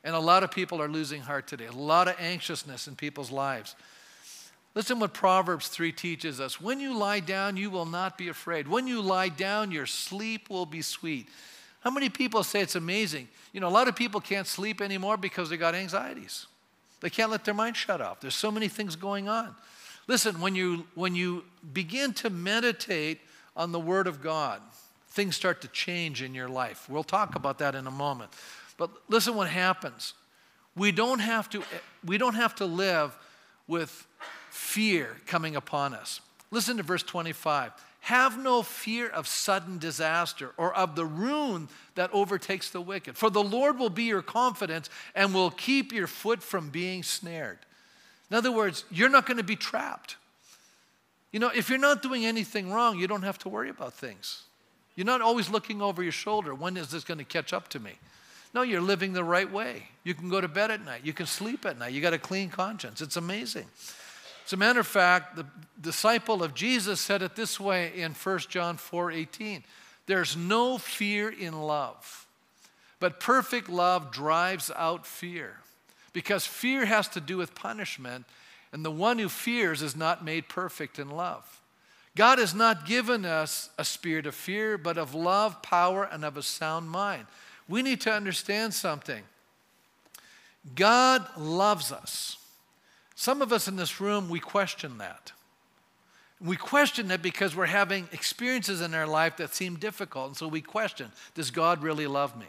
[0.04, 3.32] And a lot of people are losing heart today, a lot of anxiousness in people's
[3.32, 3.76] lives.
[4.74, 6.62] Listen what Proverbs 3 teaches us.
[6.62, 8.67] When you lie down, you will not be afraid.
[8.67, 11.28] When you lie down, your sleep will be sweet.
[11.82, 13.28] How many people say it's amazing?
[13.54, 16.46] You know, a lot of people can't sleep anymore because they got anxieties.
[17.02, 18.20] They can't let their mind shut off.
[18.20, 19.56] There's so many things going on.
[20.08, 21.43] Listen, when you, when you
[21.74, 23.20] begin to meditate
[23.56, 24.62] on the Word of God,
[25.10, 26.89] things start to change in your life.
[26.89, 28.32] We'll talk about that in a moment.
[28.78, 30.13] But listen what happens.
[30.76, 31.63] We don't have to,
[32.06, 33.17] we don't have to live
[33.67, 34.06] with
[34.50, 36.22] fear coming upon us.
[36.52, 37.72] Listen to verse 25.
[38.02, 43.30] Have no fear of sudden disaster or of the ruin that overtakes the wicked, for
[43.30, 47.58] the Lord will be your confidence and will keep your foot from being snared.
[48.30, 50.18] In other words, you're not going to be trapped.
[51.32, 54.44] You know, if you're not doing anything wrong, you don't have to worry about things.
[54.96, 56.56] You're not always looking over your shoulder.
[56.56, 57.94] When is this going to catch up to me?
[58.54, 59.90] No, you're living the right way.
[60.04, 61.02] You can go to bed at night.
[61.04, 61.94] You can sleep at night.
[61.94, 63.02] You got a clean conscience.
[63.02, 63.66] It's amazing.
[64.46, 65.46] As a matter of fact, the
[65.80, 69.63] disciple of Jesus said it this way in 1 John 4 18.
[70.06, 72.26] There's no fear in love,
[73.00, 75.58] but perfect love drives out fear
[76.17, 78.25] because fear has to do with punishment,
[78.73, 81.62] and the one who fears is not made perfect in love.
[82.15, 86.36] God has not given us a spirit of fear, but of love, power, and of
[86.36, 87.27] a sound mind.
[87.69, 89.21] We need to understand something.
[90.73, 92.38] God loves us.
[93.13, 95.34] Some of us in this room, we question that.
[96.41, 100.30] We question it because we're having experiences in our life that seem difficult.
[100.30, 102.47] And so we question Does God really love me?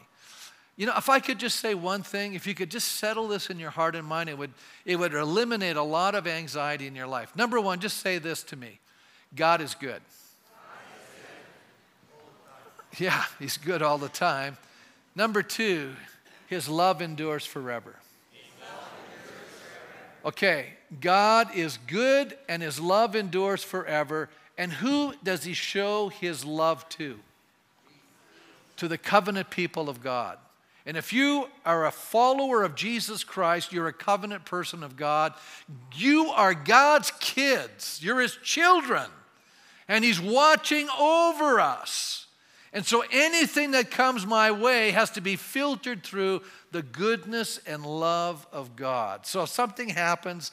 [0.78, 3.50] You know, if I could just say one thing, if you could just settle this
[3.50, 4.52] in your heart and mind, it would,
[4.84, 7.34] it would eliminate a lot of anxiety in your life.
[7.34, 8.78] Number one, just say this to me
[9.34, 10.00] God is good.
[12.96, 14.56] Yeah, He's good all the time.
[15.16, 15.94] Number two,
[16.46, 17.96] His love endures forever.
[20.24, 24.30] Okay, God is good and His love endures forever.
[24.56, 27.18] And who does He show His love to?
[28.76, 30.38] To the covenant people of God.
[30.88, 35.34] And if you are a follower of Jesus Christ, you're a covenant person of God,
[35.94, 39.04] you are God's kids, you're His children,
[39.86, 42.26] and He's watching over us.
[42.72, 47.84] And so anything that comes my way has to be filtered through the goodness and
[47.84, 49.26] love of God.
[49.26, 50.52] So if something happens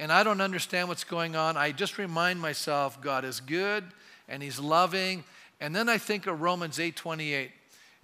[0.00, 3.84] and I don't understand what's going on, I just remind myself God is good
[4.28, 5.22] and He's loving.
[5.60, 7.52] And then I think of Romans 8 28.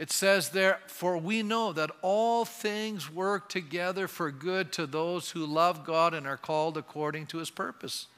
[0.02, 5.30] It says there, For we know that all things work together for good to those
[5.30, 8.08] who love God and are called according to his purpose.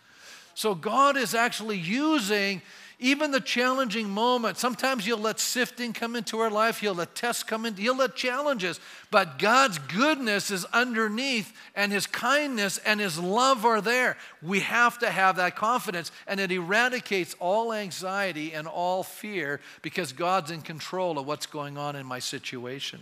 [0.55, 2.62] So God is actually using
[2.98, 4.61] even the challenging moments.
[4.61, 8.14] Sometimes you'll let sifting come into our life, you'll let tests come in, you'll let
[8.14, 8.80] challenges.
[9.11, 14.16] But God's goodness is underneath, and His kindness and His love are there.
[14.42, 20.12] We have to have that confidence, and it eradicates all anxiety and all fear because
[20.12, 23.00] God's in control of what's going on in my situation.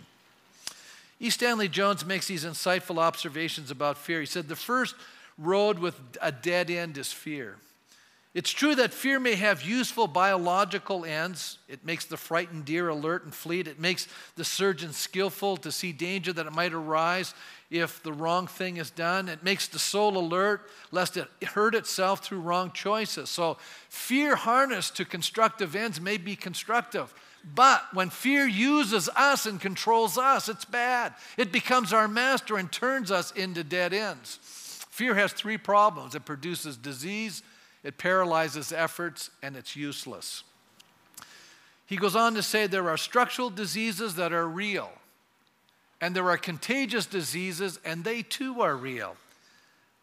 [1.19, 1.29] E.
[1.29, 4.19] Stanley Jones makes these insightful observations about fear.
[4.19, 4.95] He said, The first
[5.37, 7.55] road with a dead end is fear.
[8.33, 11.59] It's true that fear may have useful biological ends.
[11.67, 13.67] It makes the frightened deer alert and fleet.
[13.67, 17.35] It makes the surgeon skillful to see danger that it might arise
[17.69, 19.29] if the wrong thing is done.
[19.29, 23.29] It makes the soul alert lest it hurt itself through wrong choices.
[23.29, 23.57] So,
[23.89, 27.13] fear harnessed to constructive ends may be constructive.
[27.53, 31.13] But when fear uses us and controls us, it's bad.
[31.37, 34.39] It becomes our master and turns us into dead ends.
[34.89, 37.43] Fear has three problems it produces disease
[37.83, 40.43] it paralyzes efforts, and it's useless.
[41.85, 44.91] He goes on to say there are structural diseases that are real,
[45.99, 49.15] and there are contagious diseases, and they too are real.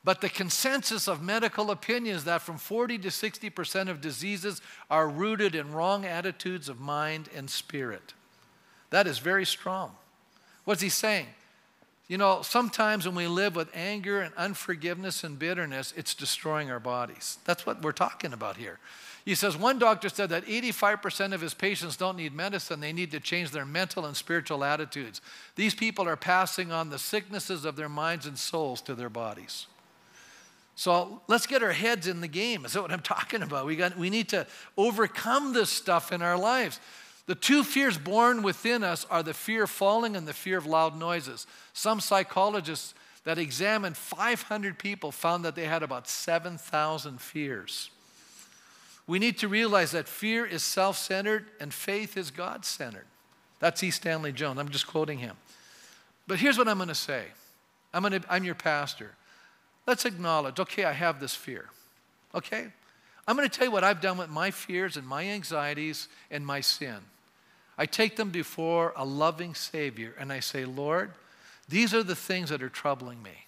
[0.02, 5.08] But the consensus of medical opinion is that from 40 to 60% of diseases are
[5.08, 8.14] rooted in wrong attitudes of mind and spirit.
[8.90, 9.92] That is very strong.
[10.64, 11.26] What's he saying?
[12.10, 16.80] You know, sometimes when we live with anger and unforgiveness and bitterness, it's destroying our
[16.80, 17.38] bodies.
[17.44, 18.80] That's what we're talking about here.
[19.24, 23.12] He says one doctor said that 85% of his patients don't need medicine, they need
[23.12, 25.20] to change their mental and spiritual attitudes.
[25.54, 29.68] These people are passing on the sicknesses of their minds and souls to their bodies.
[30.74, 32.64] So let's get our heads in the game.
[32.64, 33.66] Is that what I'm talking about?
[33.66, 36.80] We, got, we need to overcome this stuff in our lives.
[37.26, 40.66] The two fears born within us are the fear of falling and the fear of
[40.66, 41.46] loud noises.
[41.72, 47.90] Some psychologists that examined 500 people found that they had about 7,000 fears.
[49.06, 53.06] We need to realize that fear is self centered and faith is God centered.
[53.58, 53.90] That's E.
[53.90, 54.58] Stanley Jones.
[54.58, 55.36] I'm just quoting him.
[56.26, 57.24] But here's what I'm going to say
[57.92, 59.10] I'm, gonna, I'm your pastor.
[59.86, 61.68] Let's acknowledge, okay, I have this fear.
[62.34, 62.68] Okay?
[63.30, 66.44] I'm going to tell you what I've done with my fears and my anxieties and
[66.44, 66.96] my sin.
[67.78, 71.12] I take them before a loving Savior and I say, Lord,
[71.68, 73.46] these are the things that are troubling me.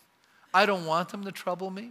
[0.54, 1.90] I don't want them to trouble me.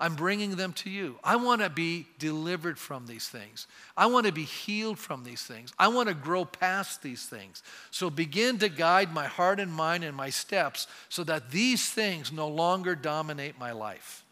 [0.00, 1.16] I'm bringing them to you.
[1.22, 3.66] I want to be delivered from these things.
[3.98, 5.74] I want to be healed from these things.
[5.78, 7.62] I want to grow past these things.
[7.90, 12.32] So begin to guide my heart and mind and my steps so that these things
[12.32, 14.22] no longer dominate my life.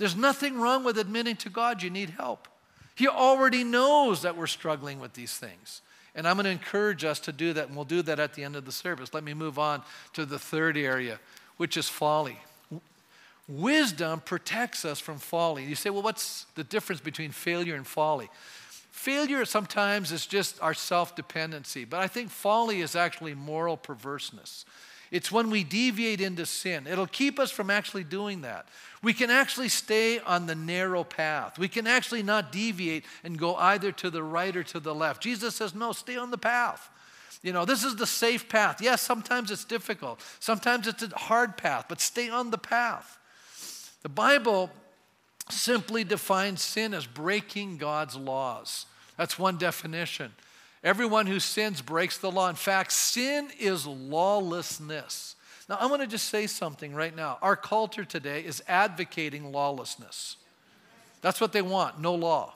[0.00, 2.48] There's nothing wrong with admitting to God you need help.
[2.94, 5.82] He already knows that we're struggling with these things.
[6.14, 8.42] And I'm going to encourage us to do that, and we'll do that at the
[8.42, 9.12] end of the service.
[9.12, 9.82] Let me move on
[10.14, 11.20] to the third area,
[11.58, 12.38] which is folly.
[13.46, 15.64] Wisdom protects us from folly.
[15.64, 18.30] You say, well, what's the difference between failure and folly?
[18.90, 24.64] Failure sometimes is just our self dependency, but I think folly is actually moral perverseness.
[25.10, 26.86] It's when we deviate into sin.
[26.86, 28.68] It'll keep us from actually doing that.
[29.02, 31.58] We can actually stay on the narrow path.
[31.58, 35.22] We can actually not deviate and go either to the right or to the left.
[35.22, 36.88] Jesus says, no, stay on the path.
[37.42, 38.80] You know, this is the safe path.
[38.80, 43.18] Yes, sometimes it's difficult, sometimes it's a hard path, but stay on the path.
[44.02, 44.70] The Bible
[45.48, 48.86] simply defines sin as breaking God's laws.
[49.16, 50.32] That's one definition.
[50.82, 52.48] Everyone who sins breaks the law.
[52.48, 55.36] In fact, sin is lawlessness.
[55.68, 57.38] Now, I want to just say something right now.
[57.42, 60.36] Our culture today is advocating lawlessness.
[61.22, 62.54] That's what they want no law.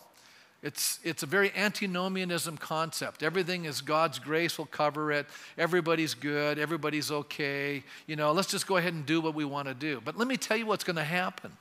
[0.62, 3.22] It's, it's a very antinomianism concept.
[3.22, 5.26] Everything is God's grace will cover it.
[5.58, 6.58] Everybody's good.
[6.58, 7.84] Everybody's okay.
[8.06, 10.00] You know, let's just go ahead and do what we want to do.
[10.02, 11.52] But let me tell you what's going to happen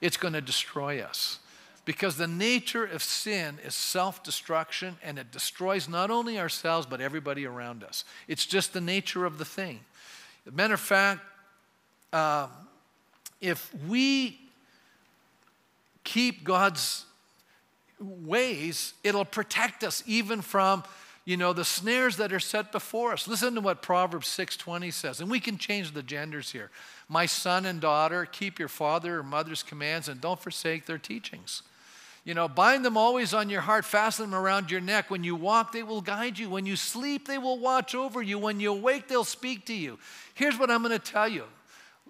[0.00, 1.38] it's going to destroy us.
[1.84, 7.00] Because the nature of sin is self destruction and it destroys not only ourselves, but
[7.00, 8.04] everybody around us.
[8.26, 9.80] It's just the nature of the thing.
[10.50, 11.20] Matter of fact,
[12.12, 12.48] uh,
[13.40, 14.38] if we
[16.04, 17.04] keep God's
[17.98, 20.84] ways, it'll protect us even from,
[21.24, 23.28] you know, the snares that are set before us.
[23.28, 26.70] Listen to what Proverbs 6:20 says, and we can change the genders here.
[27.08, 31.62] My son and daughter, keep your father or mother's commands and don't forsake their teachings.
[32.24, 35.10] You know, bind them always on your heart, fasten them around your neck.
[35.10, 36.48] When you walk, they will guide you.
[36.48, 38.38] When you sleep, they will watch over you.
[38.38, 39.98] When you awake, they'll speak to you.
[40.32, 41.44] Here's what I'm going to tell you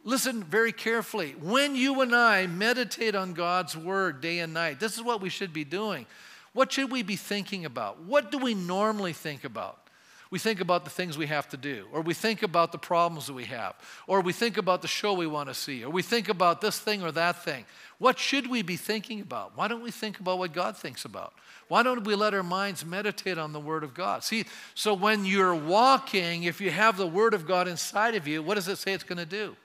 [0.04, 1.34] listen very carefully.
[1.40, 5.30] When you and I meditate on God's word day and night, this is what we
[5.30, 6.06] should be doing.
[6.52, 8.02] What should we be thinking about?
[8.02, 9.83] What do we normally think about?
[10.30, 13.26] We think about the things we have to do, or we think about the problems
[13.26, 13.74] that we have,
[14.06, 16.78] or we think about the show we want to see, or we think about this
[16.78, 17.64] thing or that thing.
[17.98, 19.56] What should we be thinking about?
[19.56, 21.34] Why don't we think about what God thinks about?
[21.68, 24.24] Why don't we let our minds meditate on the Word of God?
[24.24, 24.44] See,
[24.74, 28.54] so when you're walking, if you have the Word of God inside of you, what
[28.54, 29.56] does it say it's going to do?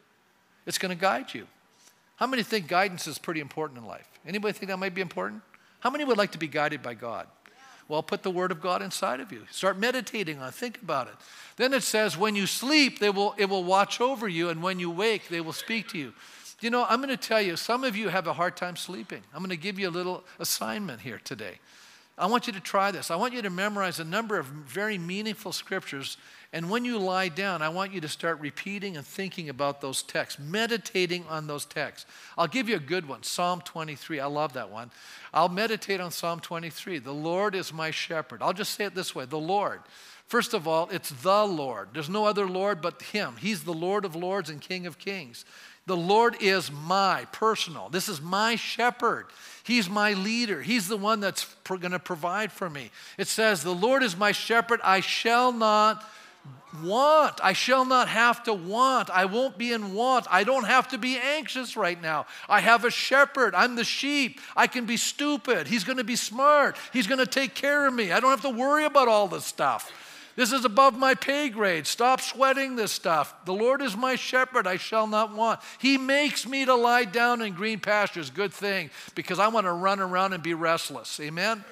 [0.66, 1.48] It's going to guide you.
[2.18, 4.08] How many think guidance is pretty important in life?
[4.28, 5.42] Anybody think that might be important?
[5.80, 7.28] How many would like to be guided by God?
[7.90, 9.48] Well, put the Word of God inside of you.
[9.52, 10.54] Start meditating on it.
[10.54, 11.16] Think about it.
[11.58, 14.80] Then it says, when you sleep, they will, it will watch over you, and when
[14.80, 16.14] you wake, they will speak to you.
[16.62, 19.24] You know, I'm going to tell you, some of you have a hard time sleeping.
[19.34, 21.60] I'm going to give you a little assignment here today.
[22.20, 23.10] I want you to try this.
[23.10, 26.18] I want you to memorize a number of very meaningful scriptures
[26.52, 30.02] and when you lie down, I want you to start repeating and thinking about those
[30.02, 32.10] texts, meditating on those texts.
[32.38, 34.20] I'll give you a good one Psalm 23.
[34.20, 34.90] I love that one.
[35.32, 37.00] I'll meditate on Psalm 23.
[37.00, 38.42] The Lord is my shepherd.
[38.42, 39.82] I'll just say it this way the Lord.
[40.26, 41.90] First of all, it's the Lord.
[41.94, 43.36] There's no other Lord but Him.
[43.40, 45.46] He's the Lord of lords and King of kings.
[45.90, 47.90] The Lord is my personal.
[47.90, 49.26] This is my shepherd.
[49.64, 50.62] He's my leader.
[50.62, 52.92] He's the one that's going to provide for me.
[53.18, 54.82] It says, The Lord is my shepherd.
[54.84, 56.08] I shall not
[56.84, 57.40] want.
[57.44, 59.10] I shall not have to want.
[59.10, 60.28] I won't be in want.
[60.30, 62.28] I don't have to be anxious right now.
[62.48, 63.56] I have a shepherd.
[63.56, 64.40] I'm the sheep.
[64.56, 65.66] I can be stupid.
[65.66, 66.78] He's going to be smart.
[66.94, 68.12] He's going to take care of me.
[68.12, 69.92] I don't have to worry about all this stuff.
[70.36, 71.86] This is above my pay grade.
[71.86, 73.34] Stop sweating this stuff.
[73.46, 74.68] The Lord is my shepherd.
[74.68, 75.60] I shall not want.
[75.80, 78.30] He makes me to lie down in green pastures.
[78.30, 81.20] Good thing, because I want to run around and be restless.
[81.20, 81.64] Amen?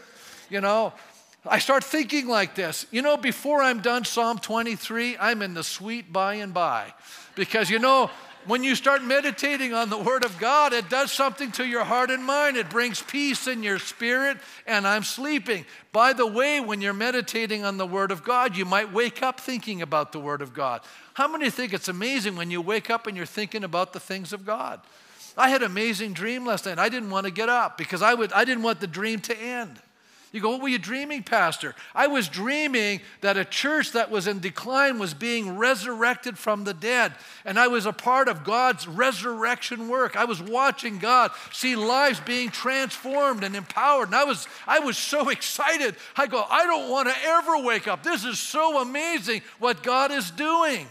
[0.49, 0.93] You know,
[1.45, 2.85] I start thinking like this.
[2.91, 6.93] You know, before I'm done Psalm 23, I'm in the sweet by and by.
[7.35, 8.09] Because, you know,
[8.47, 12.09] when you start meditating on the Word of God, it does something to your heart
[12.09, 12.57] and mind.
[12.57, 15.65] It brings peace in your spirit, and I'm sleeping.
[15.91, 19.39] By the way, when you're meditating on the Word of God, you might wake up
[19.39, 20.81] thinking about the Word of God.
[21.13, 24.31] How many think it's amazing when you wake up and you're thinking about the things
[24.31, 24.79] of God?
[25.35, 26.79] I had an amazing dream last night.
[26.79, 29.37] I didn't want to get up because I, would, I didn't want the dream to
[29.37, 29.79] end.
[30.31, 31.73] You go, What were you dreaming, Pastor?
[31.95, 36.73] I was dreaming that a church that was in decline was being resurrected from the
[36.73, 37.13] dead.
[37.45, 40.17] And I was a part of God's resurrection work.
[40.17, 44.09] I was watching God see lives being transformed and empowered.
[44.09, 45.95] And I was, I was so excited.
[46.15, 48.03] I go, I don't want to ever wake up.
[48.03, 50.87] This is so amazing what God is doing.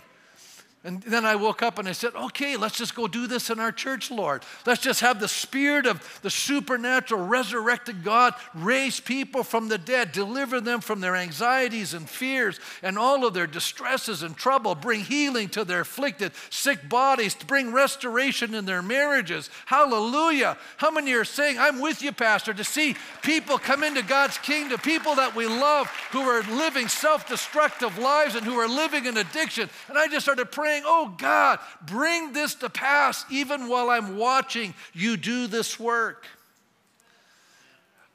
[0.87, 3.59] And then I woke up and I said, okay, let's just go do this in
[3.59, 4.45] our church, Lord.
[4.65, 10.13] Let's just have the spirit of the supernatural, resurrected God raise people from the dead,
[10.13, 15.01] deliver them from their anxieties and fears and all of their distresses and trouble, bring
[15.01, 19.51] healing to their afflicted, sick bodies, to bring restoration in their marriages.
[19.67, 20.57] Hallelujah.
[20.77, 24.79] How many are saying, I'm with you, Pastor, to see people come into God's kingdom,
[24.79, 29.17] people that we love who are living self destructive lives and who are living in
[29.17, 29.69] addiction?
[29.89, 34.17] And I just started praying saying, Oh God, bring this to pass even while I'm
[34.17, 36.27] watching you do this work.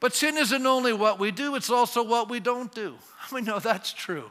[0.00, 2.94] But sin isn't only what we do, it's also what we don't do.
[3.32, 4.30] We know that's true.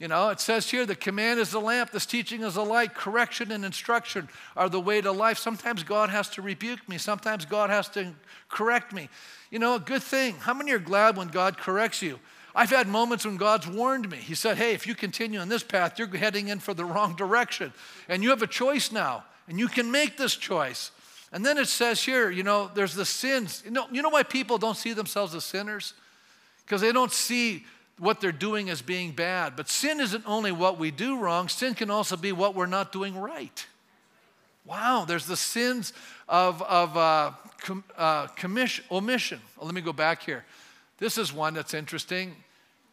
[0.00, 2.94] You know, it says here the command is a lamp, this teaching is a light,
[2.94, 5.38] correction and instruction are the way to life.
[5.38, 8.14] Sometimes God has to rebuke me, sometimes God has to
[8.48, 9.08] correct me.
[9.50, 10.34] You know, a good thing.
[10.36, 12.18] How many are glad when God corrects you?
[12.54, 14.16] I've had moments when God's warned me.
[14.16, 17.16] He said, Hey, if you continue on this path, you're heading in for the wrong
[17.16, 17.72] direction.
[18.08, 20.90] And you have a choice now, and you can make this choice.
[21.32, 23.62] And then it says here, you know, there's the sins.
[23.64, 25.94] You know, you know why people don't see themselves as sinners?
[26.64, 27.64] Because they don't see
[27.98, 29.56] what they're doing as being bad.
[29.56, 32.92] But sin isn't only what we do wrong, sin can also be what we're not
[32.92, 33.66] doing right.
[34.64, 35.92] Wow, there's the sins
[36.28, 39.40] of, of uh, com, uh, commission, omission.
[39.56, 40.44] Well, let me go back here.
[40.98, 42.34] This is one that's interesting.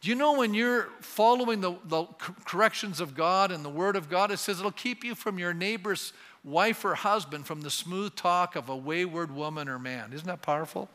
[0.02, 2.04] Do you know when you're following the, the
[2.44, 5.54] corrections of God and the Word of God, it says it'll keep you from your
[5.54, 10.12] neighbor's wife or husband from the smooth talk of a wayward woman or man.
[10.12, 10.88] Isn't that powerful?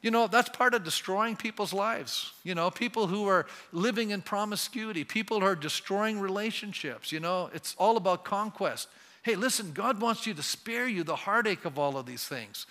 [0.00, 2.32] You know, that's part of destroying people's lives.
[2.44, 7.12] You know, people who are living in promiscuity, people who are destroying relationships.
[7.12, 8.88] You know, it's all about conquest.
[9.22, 12.66] Hey, listen, God wants you to spare you the heartache of all of these things.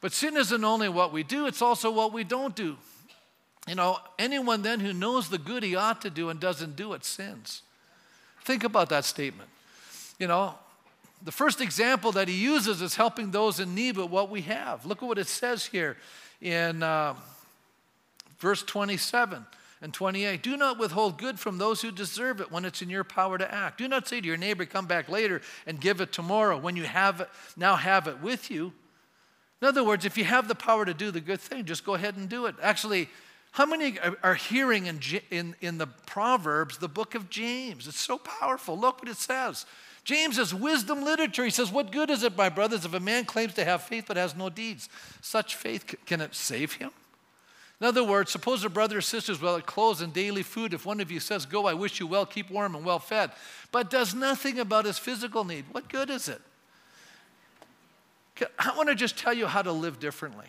[0.00, 2.76] But sin isn't only what we do, it's also what we don't do.
[3.70, 6.92] You know, anyone then who knows the good he ought to do and doesn't do
[6.94, 7.62] it sins.
[8.42, 9.48] Think about that statement.
[10.18, 10.56] You know,
[11.22, 14.84] the first example that he uses is helping those in need with what we have.
[14.84, 15.96] Look at what it says here
[16.40, 17.14] in uh,
[18.40, 19.46] verse 27
[19.82, 20.42] and 28.
[20.42, 23.54] Do not withhold good from those who deserve it when it's in your power to
[23.54, 23.78] act.
[23.78, 26.82] Do not say to your neighbor, Come back later and give it tomorrow when you
[26.82, 28.72] have it, now have it with you.
[29.62, 31.94] In other words, if you have the power to do the good thing, just go
[31.94, 32.56] ahead and do it.
[32.60, 33.08] Actually,
[33.52, 37.88] how many are hearing in, in, in the Proverbs the book of James?
[37.88, 38.78] It's so powerful.
[38.78, 39.66] Look what it says.
[40.04, 41.44] James is wisdom literature.
[41.44, 44.04] He says, What good is it, my brothers, if a man claims to have faith
[44.06, 44.88] but has no deeds?
[45.20, 46.90] Such faith, can it save him?
[47.80, 50.74] In other words, suppose a brother or sister is without clothes and daily food.
[50.74, 53.32] If one of you says, Go, I wish you well, keep warm and well fed,
[53.72, 56.40] but does nothing about his physical need, what good is it?
[58.58, 60.46] I want to just tell you how to live differently.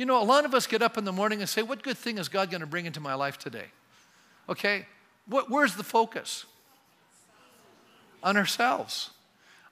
[0.00, 1.98] You know, a lot of us get up in the morning and say, What good
[1.98, 3.66] thing is God going to bring into my life today?
[4.48, 4.86] Okay,
[5.26, 6.46] what, where's the focus?
[8.22, 9.10] On ourselves.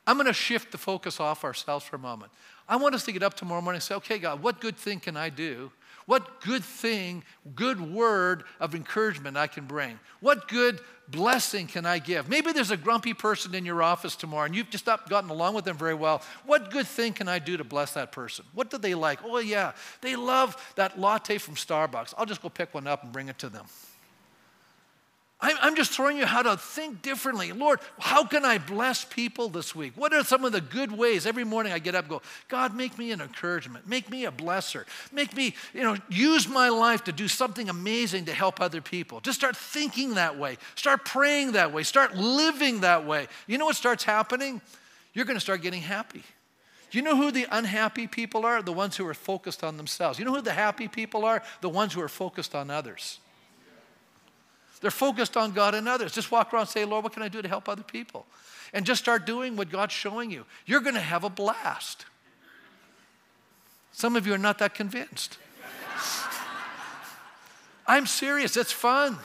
[0.07, 2.31] I'm going to shift the focus off ourselves for a moment.
[2.68, 5.01] I want us to get up tomorrow morning and say, Okay, God, what good thing
[5.01, 5.72] can I do
[6.09, 7.22] what good thing,
[7.54, 10.00] good word of encouragement I can bring?
[10.20, 12.30] What good blessing can I give?
[12.30, 15.52] Maybe there's a grumpy person in your office tomorrow and you've just not gotten along
[15.52, 16.22] with them very well.
[16.46, 18.46] What good thing can I do to bless that person?
[18.54, 19.18] What do they like?
[19.22, 22.14] Oh, yeah, they love that latte from Starbucks.
[22.16, 23.66] I'll just go pick one up and bring it to them.
[25.41, 27.53] I'm just throwing you how to think differently.
[27.53, 29.93] Lord, how can I bless people this week?
[29.95, 31.26] What are some of the good ways?
[31.26, 33.86] Every morning I get up go, God, make me an encouragement.
[33.86, 34.84] Make me a blesser.
[35.12, 39.20] Make me, you know, use my life to do something amazing to help other people.
[39.20, 40.59] Just start thinking that way.
[40.74, 41.84] Start praying that way.
[41.84, 43.28] Start living that way.
[43.47, 44.61] You know what starts happening?
[45.14, 46.24] You're going to start getting happy.
[46.91, 48.61] Do you know who the unhappy people are?
[48.61, 50.18] The ones who are focused on themselves.
[50.18, 51.45] You know who the happy people are?
[51.61, 53.20] The ones who are focused on others.
[54.81, 56.12] They're focused on God and others.
[56.12, 58.26] Just walk around and say, Lord, what can I do to help other people?
[58.72, 60.45] And just start doing what God's showing you.
[60.66, 62.07] You're going to have a blast.
[63.93, 65.39] Some of you are not that convinced.
[67.87, 68.57] I'm serious.
[68.57, 69.18] It's fun.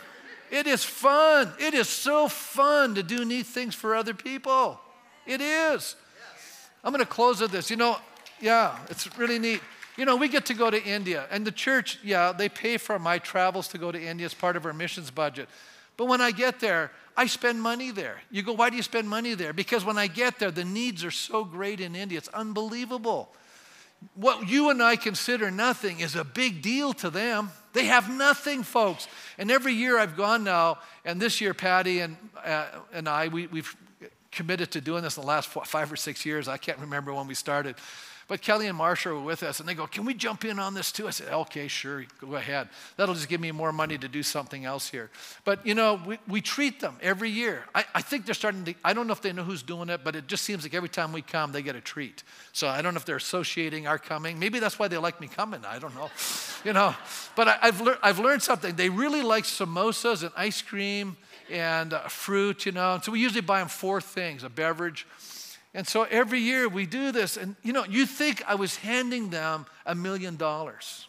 [0.49, 1.51] It is fun.
[1.59, 4.79] It is so fun to do neat things for other people.
[5.25, 5.95] It is.
[6.83, 7.69] I'm going to close with this.
[7.69, 7.97] You know,
[8.39, 9.61] yeah, it's really neat.
[9.97, 12.97] You know, we get to go to India, and the church, yeah, they pay for
[12.97, 15.47] my travels to go to India as part of our missions budget.
[15.97, 18.21] But when I get there, I spend money there.
[18.31, 19.53] You go, why do you spend money there?
[19.53, 23.29] Because when I get there, the needs are so great in India, it's unbelievable.
[24.15, 27.51] What you and I consider nothing is a big deal to them.
[27.73, 29.07] They have nothing, folks.
[29.37, 33.47] And every year I've gone now, and this year, Patty and, uh, and I, we,
[33.47, 33.75] we've
[34.31, 36.47] committed to doing this in the last four, five or six years.
[36.47, 37.75] I can't remember when we started.
[38.33, 40.73] But Kelly and Marsha were with us, and they go, Can we jump in on
[40.73, 41.07] this too?
[41.07, 42.67] I said, Okay, sure, go ahead.
[42.97, 45.11] That'll just give me more money to do something else here.
[45.45, 47.65] But, you know, we, we treat them every year.
[47.75, 50.03] I, I think they're starting to, I don't know if they know who's doing it,
[50.03, 52.23] but it just seems like every time we come, they get a treat.
[52.53, 54.39] So I don't know if they're associating our coming.
[54.39, 55.63] Maybe that's why they like me coming.
[55.63, 56.09] I don't know.
[56.65, 56.95] you know,
[57.35, 58.75] but I, have lear- I've learned something.
[58.75, 61.17] They really like samosas and ice cream
[61.51, 62.99] and uh, fruit, you know.
[63.03, 65.05] So we usually buy them four things a beverage,
[65.73, 69.29] and so every year we do this, and you know, you think I was handing
[69.29, 71.07] them a million dollars.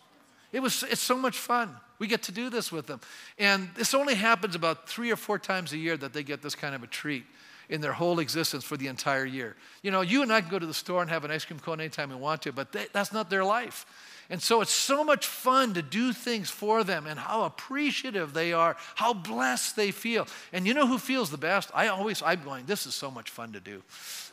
[0.53, 1.71] It was it's so much fun.
[1.99, 3.01] We get to do this with them.
[3.39, 6.55] And this only happens about three or four times a year that they get this
[6.55, 7.25] kind of a treat
[7.69, 9.57] in their whole existence for the entire year.
[9.83, 11.61] You know, you and I can go to the store and have an ice cream
[11.61, 13.87] cone anytime we want to, but they, that's not their life.
[14.31, 18.53] And so it's so much fun to do things for them and how appreciative they
[18.53, 20.27] are, how blessed they feel.
[20.53, 21.71] And you know who feels the best?
[21.75, 23.83] I always, I'm going, this is so much fun to do.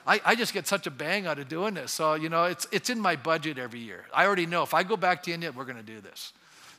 [0.08, 1.92] I, I just get such a bang out of doing this.
[1.92, 4.06] So, you know, it's, it's in my budget every year.
[4.14, 6.32] I already know if I go back to India, we're going to do this.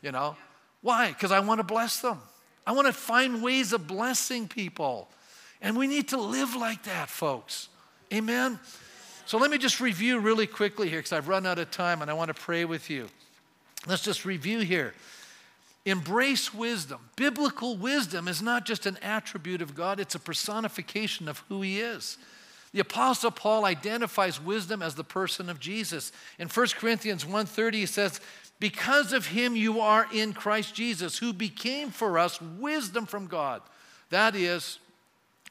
[0.03, 0.37] You know?
[0.81, 1.09] Why?
[1.09, 2.19] Because I want to bless them.
[2.67, 5.09] I want to find ways of blessing people.
[5.61, 7.69] And we need to live like that, folks.
[8.13, 8.59] Amen?
[9.25, 12.11] So let me just review really quickly here because I've run out of time and
[12.11, 13.09] I want to pray with you.
[13.87, 14.95] Let's just review here.
[15.85, 17.01] Embrace wisdom.
[17.17, 21.81] Biblical wisdom is not just an attribute of God, it's a personification of who He
[21.81, 22.19] is.
[22.73, 26.11] The apostle Paul identifies wisdom as the person of Jesus.
[26.39, 28.21] In 1 Corinthians 1:30 he says,
[28.61, 33.61] "Because of him you are in Christ Jesus, who became for us wisdom from God."
[34.09, 34.79] That is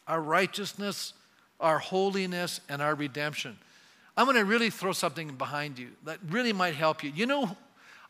[0.07, 1.13] our righteousness,
[1.61, 3.57] our holiness, and our redemption.
[4.17, 7.11] I'm going to really throw something behind you that really might help you.
[7.15, 7.55] You know,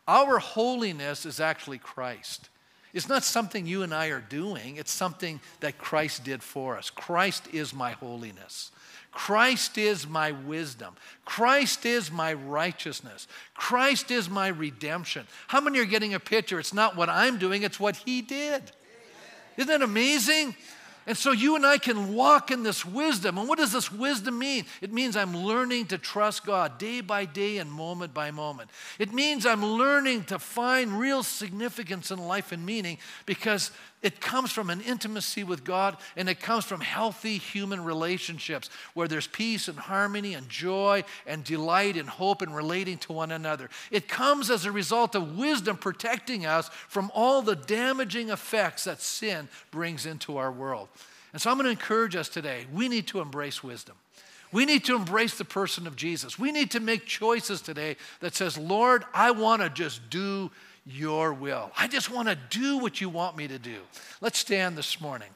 [0.08, 2.50] our holiness is actually Christ.
[2.94, 6.90] It's not something you and I are doing, it's something that Christ did for us.
[6.90, 8.72] Christ is my holiness.
[9.12, 10.96] Christ is my wisdom.
[11.26, 13.28] Christ is my righteousness.
[13.54, 15.28] Christ is my redemption.
[15.48, 16.60] How many are getting a picture?
[16.60, 18.64] It's not what I'm doing, it's what He did.
[19.58, 20.56] Isn't that amazing?
[21.08, 23.38] And so you and I can walk in this wisdom.
[23.40, 24.66] And what does this wisdom mean?
[24.82, 28.70] It means I'm learning to trust God day by day and moment by moment.
[29.00, 33.72] It means I'm learning to find real significance in life and meaning because
[34.02, 39.08] it comes from an intimacy with God and it comes from healthy human relationships where
[39.08, 43.70] there's peace and harmony and joy and delight and hope and relating to one another.
[43.92, 49.02] It comes as a result of wisdom protecting us from all the damaging effects that
[49.02, 50.90] sin brings into our world.
[51.34, 53.96] And so I'm going to encourage us today we need to embrace wisdom.
[54.52, 56.38] We need to embrace the person of Jesus.
[56.38, 60.52] We need to make choices today that says, Lord, I want to just do
[60.86, 61.72] your will.
[61.78, 63.78] I just want to do what you want me to do.
[64.20, 65.30] Let's stand this morning.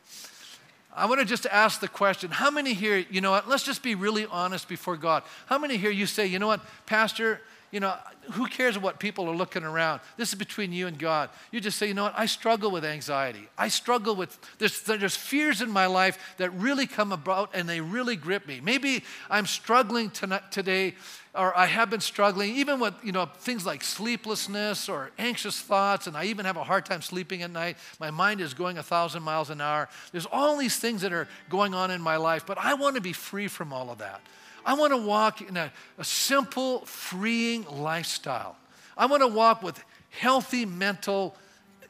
[0.96, 3.84] I want to just ask the question how many here, you know what, let's just
[3.84, 5.24] be really honest before God.
[5.46, 7.42] How many here you say, you know what, Pastor,
[7.72, 7.94] you know,
[8.32, 10.00] who cares what people are looking around?
[10.16, 11.30] This is between you and God.
[11.52, 13.50] You just say, you know what, I struggle with anxiety.
[13.58, 17.82] I struggle with, there's, there's fears in my life that really come about and they
[17.82, 18.62] really grip me.
[18.64, 20.96] Maybe I'm struggling tonight, today
[21.36, 26.08] or I have been struggling, even with you know things like sleeplessness or anxious thoughts,
[26.08, 27.78] and I even have a hard time sleeping at night.
[28.00, 29.90] My mind is going a thousand miles an hour.
[30.12, 33.02] There's all these things that are going on in my life, but I want to
[33.02, 34.22] be free from all of that.
[34.66, 38.56] I want to walk in a, a simple, freeing lifestyle.
[38.98, 41.36] I want to walk with healthy mental.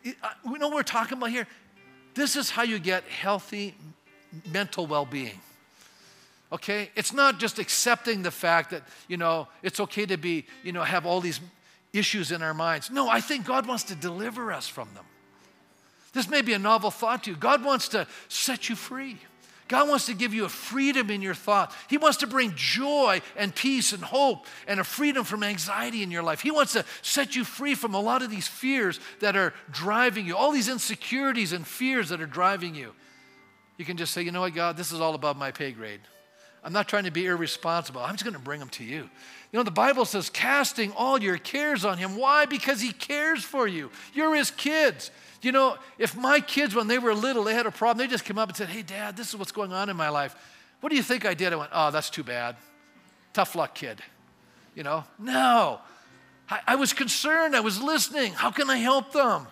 [0.03, 1.47] You know what we're talking about here?
[2.15, 3.75] This is how you get healthy
[4.51, 5.39] mental well being.
[6.51, 6.89] Okay?
[6.95, 10.83] It's not just accepting the fact that, you know, it's okay to be, you know,
[10.83, 11.39] have all these
[11.93, 12.91] issues in our minds.
[12.91, 15.05] No, I think God wants to deliver us from them.
[16.13, 17.37] This may be a novel thought to you.
[17.37, 19.17] God wants to set you free.
[19.67, 21.73] God wants to give you a freedom in your thought.
[21.89, 26.11] He wants to bring joy and peace and hope and a freedom from anxiety in
[26.11, 26.41] your life.
[26.41, 30.27] He wants to set you free from a lot of these fears that are driving
[30.27, 32.93] you, all these insecurities and fears that are driving you.
[33.77, 36.01] You can just say, you know what, God, this is all above my pay grade.
[36.65, 38.01] I'm not trying to be irresponsible.
[38.01, 39.07] I'm just going to bring them to you.
[39.51, 42.17] You know, the Bible says, casting all your cares on Him.
[42.17, 42.47] Why?
[42.47, 43.91] Because He cares for you.
[44.15, 45.11] You're His kids.
[45.43, 48.25] You know, if my kids, when they were little, they had a problem, they just
[48.25, 50.35] came up and said, Hey, Dad, this is what's going on in my life.
[50.81, 51.53] What do you think I did?
[51.53, 52.55] I went, Oh, that's too bad.
[53.31, 54.01] Tough luck, kid.
[54.73, 55.79] You know, no.
[56.49, 57.55] I, I was concerned.
[57.55, 58.33] I was listening.
[58.33, 59.45] How can I help them?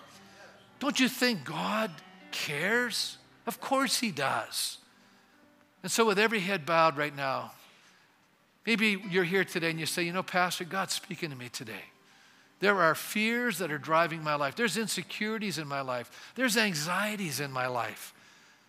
[0.80, 1.92] Don't you think God
[2.32, 3.18] cares?
[3.46, 4.78] Of course He does.
[5.84, 7.52] And so, with every head bowed right now,
[8.66, 11.84] maybe you're here today and you say, You know, Pastor, God's speaking to me today.
[12.60, 14.56] There are fears that are driving my life.
[14.56, 16.32] There's insecurities in my life.
[16.36, 18.14] There's anxieties in my life.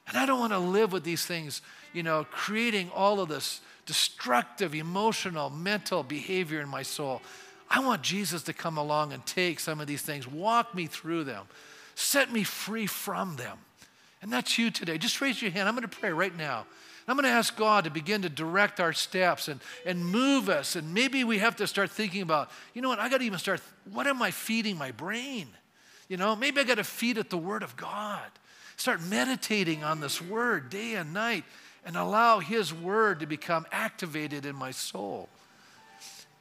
[0.09, 1.61] And I don't want to live with these things,
[1.93, 7.21] you know, creating all of this destructive, emotional, mental behavior in my soul.
[7.69, 11.23] I want Jesus to come along and take some of these things, walk me through
[11.23, 11.45] them,
[11.95, 13.57] set me free from them.
[14.21, 14.97] And that's you today.
[14.97, 15.69] Just raise your hand.
[15.69, 16.65] I'm going to pray right now.
[17.07, 20.75] I'm going to ask God to begin to direct our steps and, and move us.
[20.75, 23.37] And maybe we have to start thinking about, you know what, I got to even
[23.37, 25.47] start, what am I feeding my brain?
[26.09, 28.23] You know, maybe I got to feed it the Word of God.
[28.77, 31.43] Start meditating on this Word day and night
[31.85, 35.29] and allow His Word to become activated in my soul.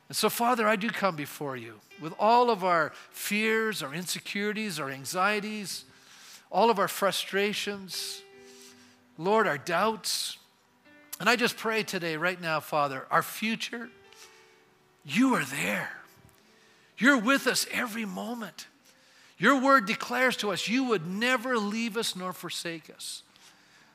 [0.09, 4.81] And so, Father, I do come before you with all of our fears, our insecurities,
[4.81, 5.85] our anxieties,
[6.51, 8.23] all of our frustrations,
[9.19, 10.39] Lord, our doubts.
[11.21, 13.89] And I just pray today, right now, Father, our future,
[15.05, 15.91] you are there.
[16.99, 18.67] You're with us every moment.
[19.39, 23.23] Your word declares to us you would never leave us nor forsake us,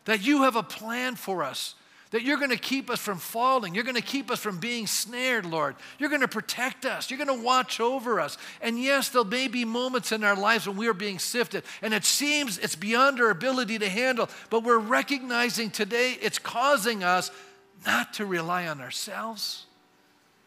[0.05, 1.75] that you have a plan for us
[2.11, 3.75] that you're going to keep us from falling.
[3.75, 5.75] You're going to keep us from being snared, Lord.
[5.99, 7.11] You're going to protect us.
[7.11, 8.37] You're going to watch over us.
[8.61, 11.93] And yes, there may be moments in our lives when we are being sifted, and
[11.93, 17.29] it seems it's beyond our ability to handle, but we're recognizing today it's causing us
[17.85, 19.65] not to rely on ourselves,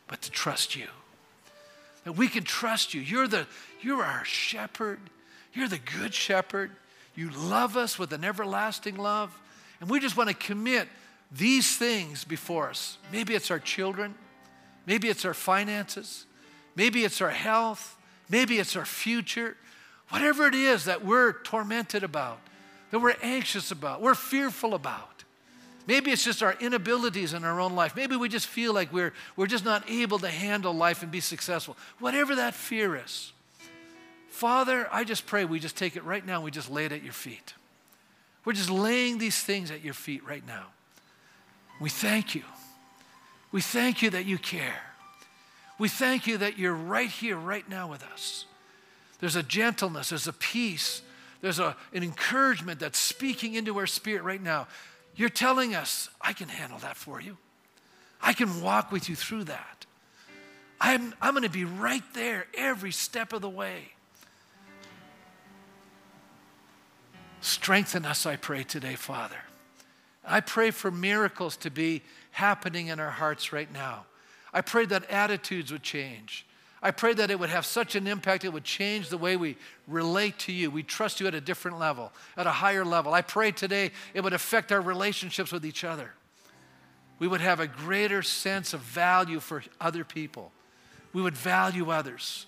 [0.08, 0.86] but to trust you.
[2.04, 3.00] That we can trust you.
[3.00, 3.46] You're, the,
[3.80, 4.98] you're our shepherd.
[5.54, 6.72] You're the good shepherd.
[7.14, 9.38] You love us with an everlasting love.
[9.80, 10.88] And we just want to commit
[11.36, 12.98] these things before us.
[13.10, 14.14] Maybe it's our children.
[14.86, 16.26] Maybe it's our finances.
[16.76, 17.96] Maybe it's our health.
[18.28, 19.56] Maybe it's our future.
[20.08, 22.38] Whatever it is that we're tormented about,
[22.90, 25.24] that we're anxious about, we're fearful about.
[25.86, 27.96] Maybe it's just our inabilities in our own life.
[27.96, 31.20] Maybe we just feel like we're, we're just not able to handle life and be
[31.20, 31.76] successful.
[31.98, 33.32] Whatever that fear is.
[34.28, 37.02] Father, I just pray we just take it right now we just lay it at
[37.02, 37.54] your feet.
[38.44, 40.66] We're just laying these things at your feet right now.
[41.82, 42.44] We thank you.
[43.50, 44.80] We thank you that you care.
[45.80, 48.46] We thank you that you're right here, right now with us.
[49.18, 51.02] There's a gentleness, there's a peace,
[51.40, 54.68] there's a, an encouragement that's speaking into our spirit right now.
[55.16, 57.36] You're telling us, I can handle that for you.
[58.20, 59.84] I can walk with you through that.
[60.80, 63.88] I'm, I'm going to be right there every step of the way.
[67.40, 69.38] Strengthen us, I pray today, Father.
[70.24, 74.06] I pray for miracles to be happening in our hearts right now.
[74.52, 76.46] I pray that attitudes would change.
[76.82, 79.56] I pray that it would have such an impact, it would change the way we
[79.86, 80.68] relate to you.
[80.70, 83.14] We trust you at a different level, at a higher level.
[83.14, 86.12] I pray today it would affect our relationships with each other.
[87.20, 90.50] We would have a greater sense of value for other people.
[91.12, 92.46] We would value others.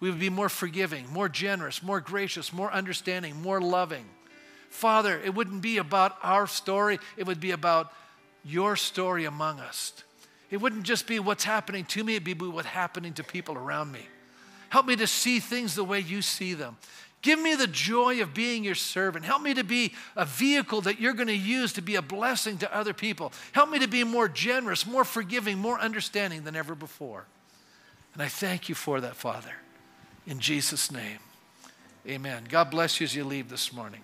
[0.00, 4.04] We would be more forgiving, more generous, more gracious, more understanding, more loving.
[4.68, 7.92] Father, it wouldn't be about our story, it would be about
[8.44, 9.92] your story among us.
[10.50, 13.90] It wouldn't just be what's happening to me, it'd be what's happening to people around
[13.92, 14.06] me.
[14.68, 16.76] Help me to see things the way you see them.
[17.22, 19.24] Give me the joy of being your servant.
[19.24, 22.58] Help me to be a vehicle that you're going to use to be a blessing
[22.58, 23.32] to other people.
[23.52, 27.24] Help me to be more generous, more forgiving, more understanding than ever before.
[28.14, 29.52] And I thank you for that, Father.
[30.26, 31.18] In Jesus' name,
[32.06, 32.44] amen.
[32.48, 34.02] God bless you as you leave this morning.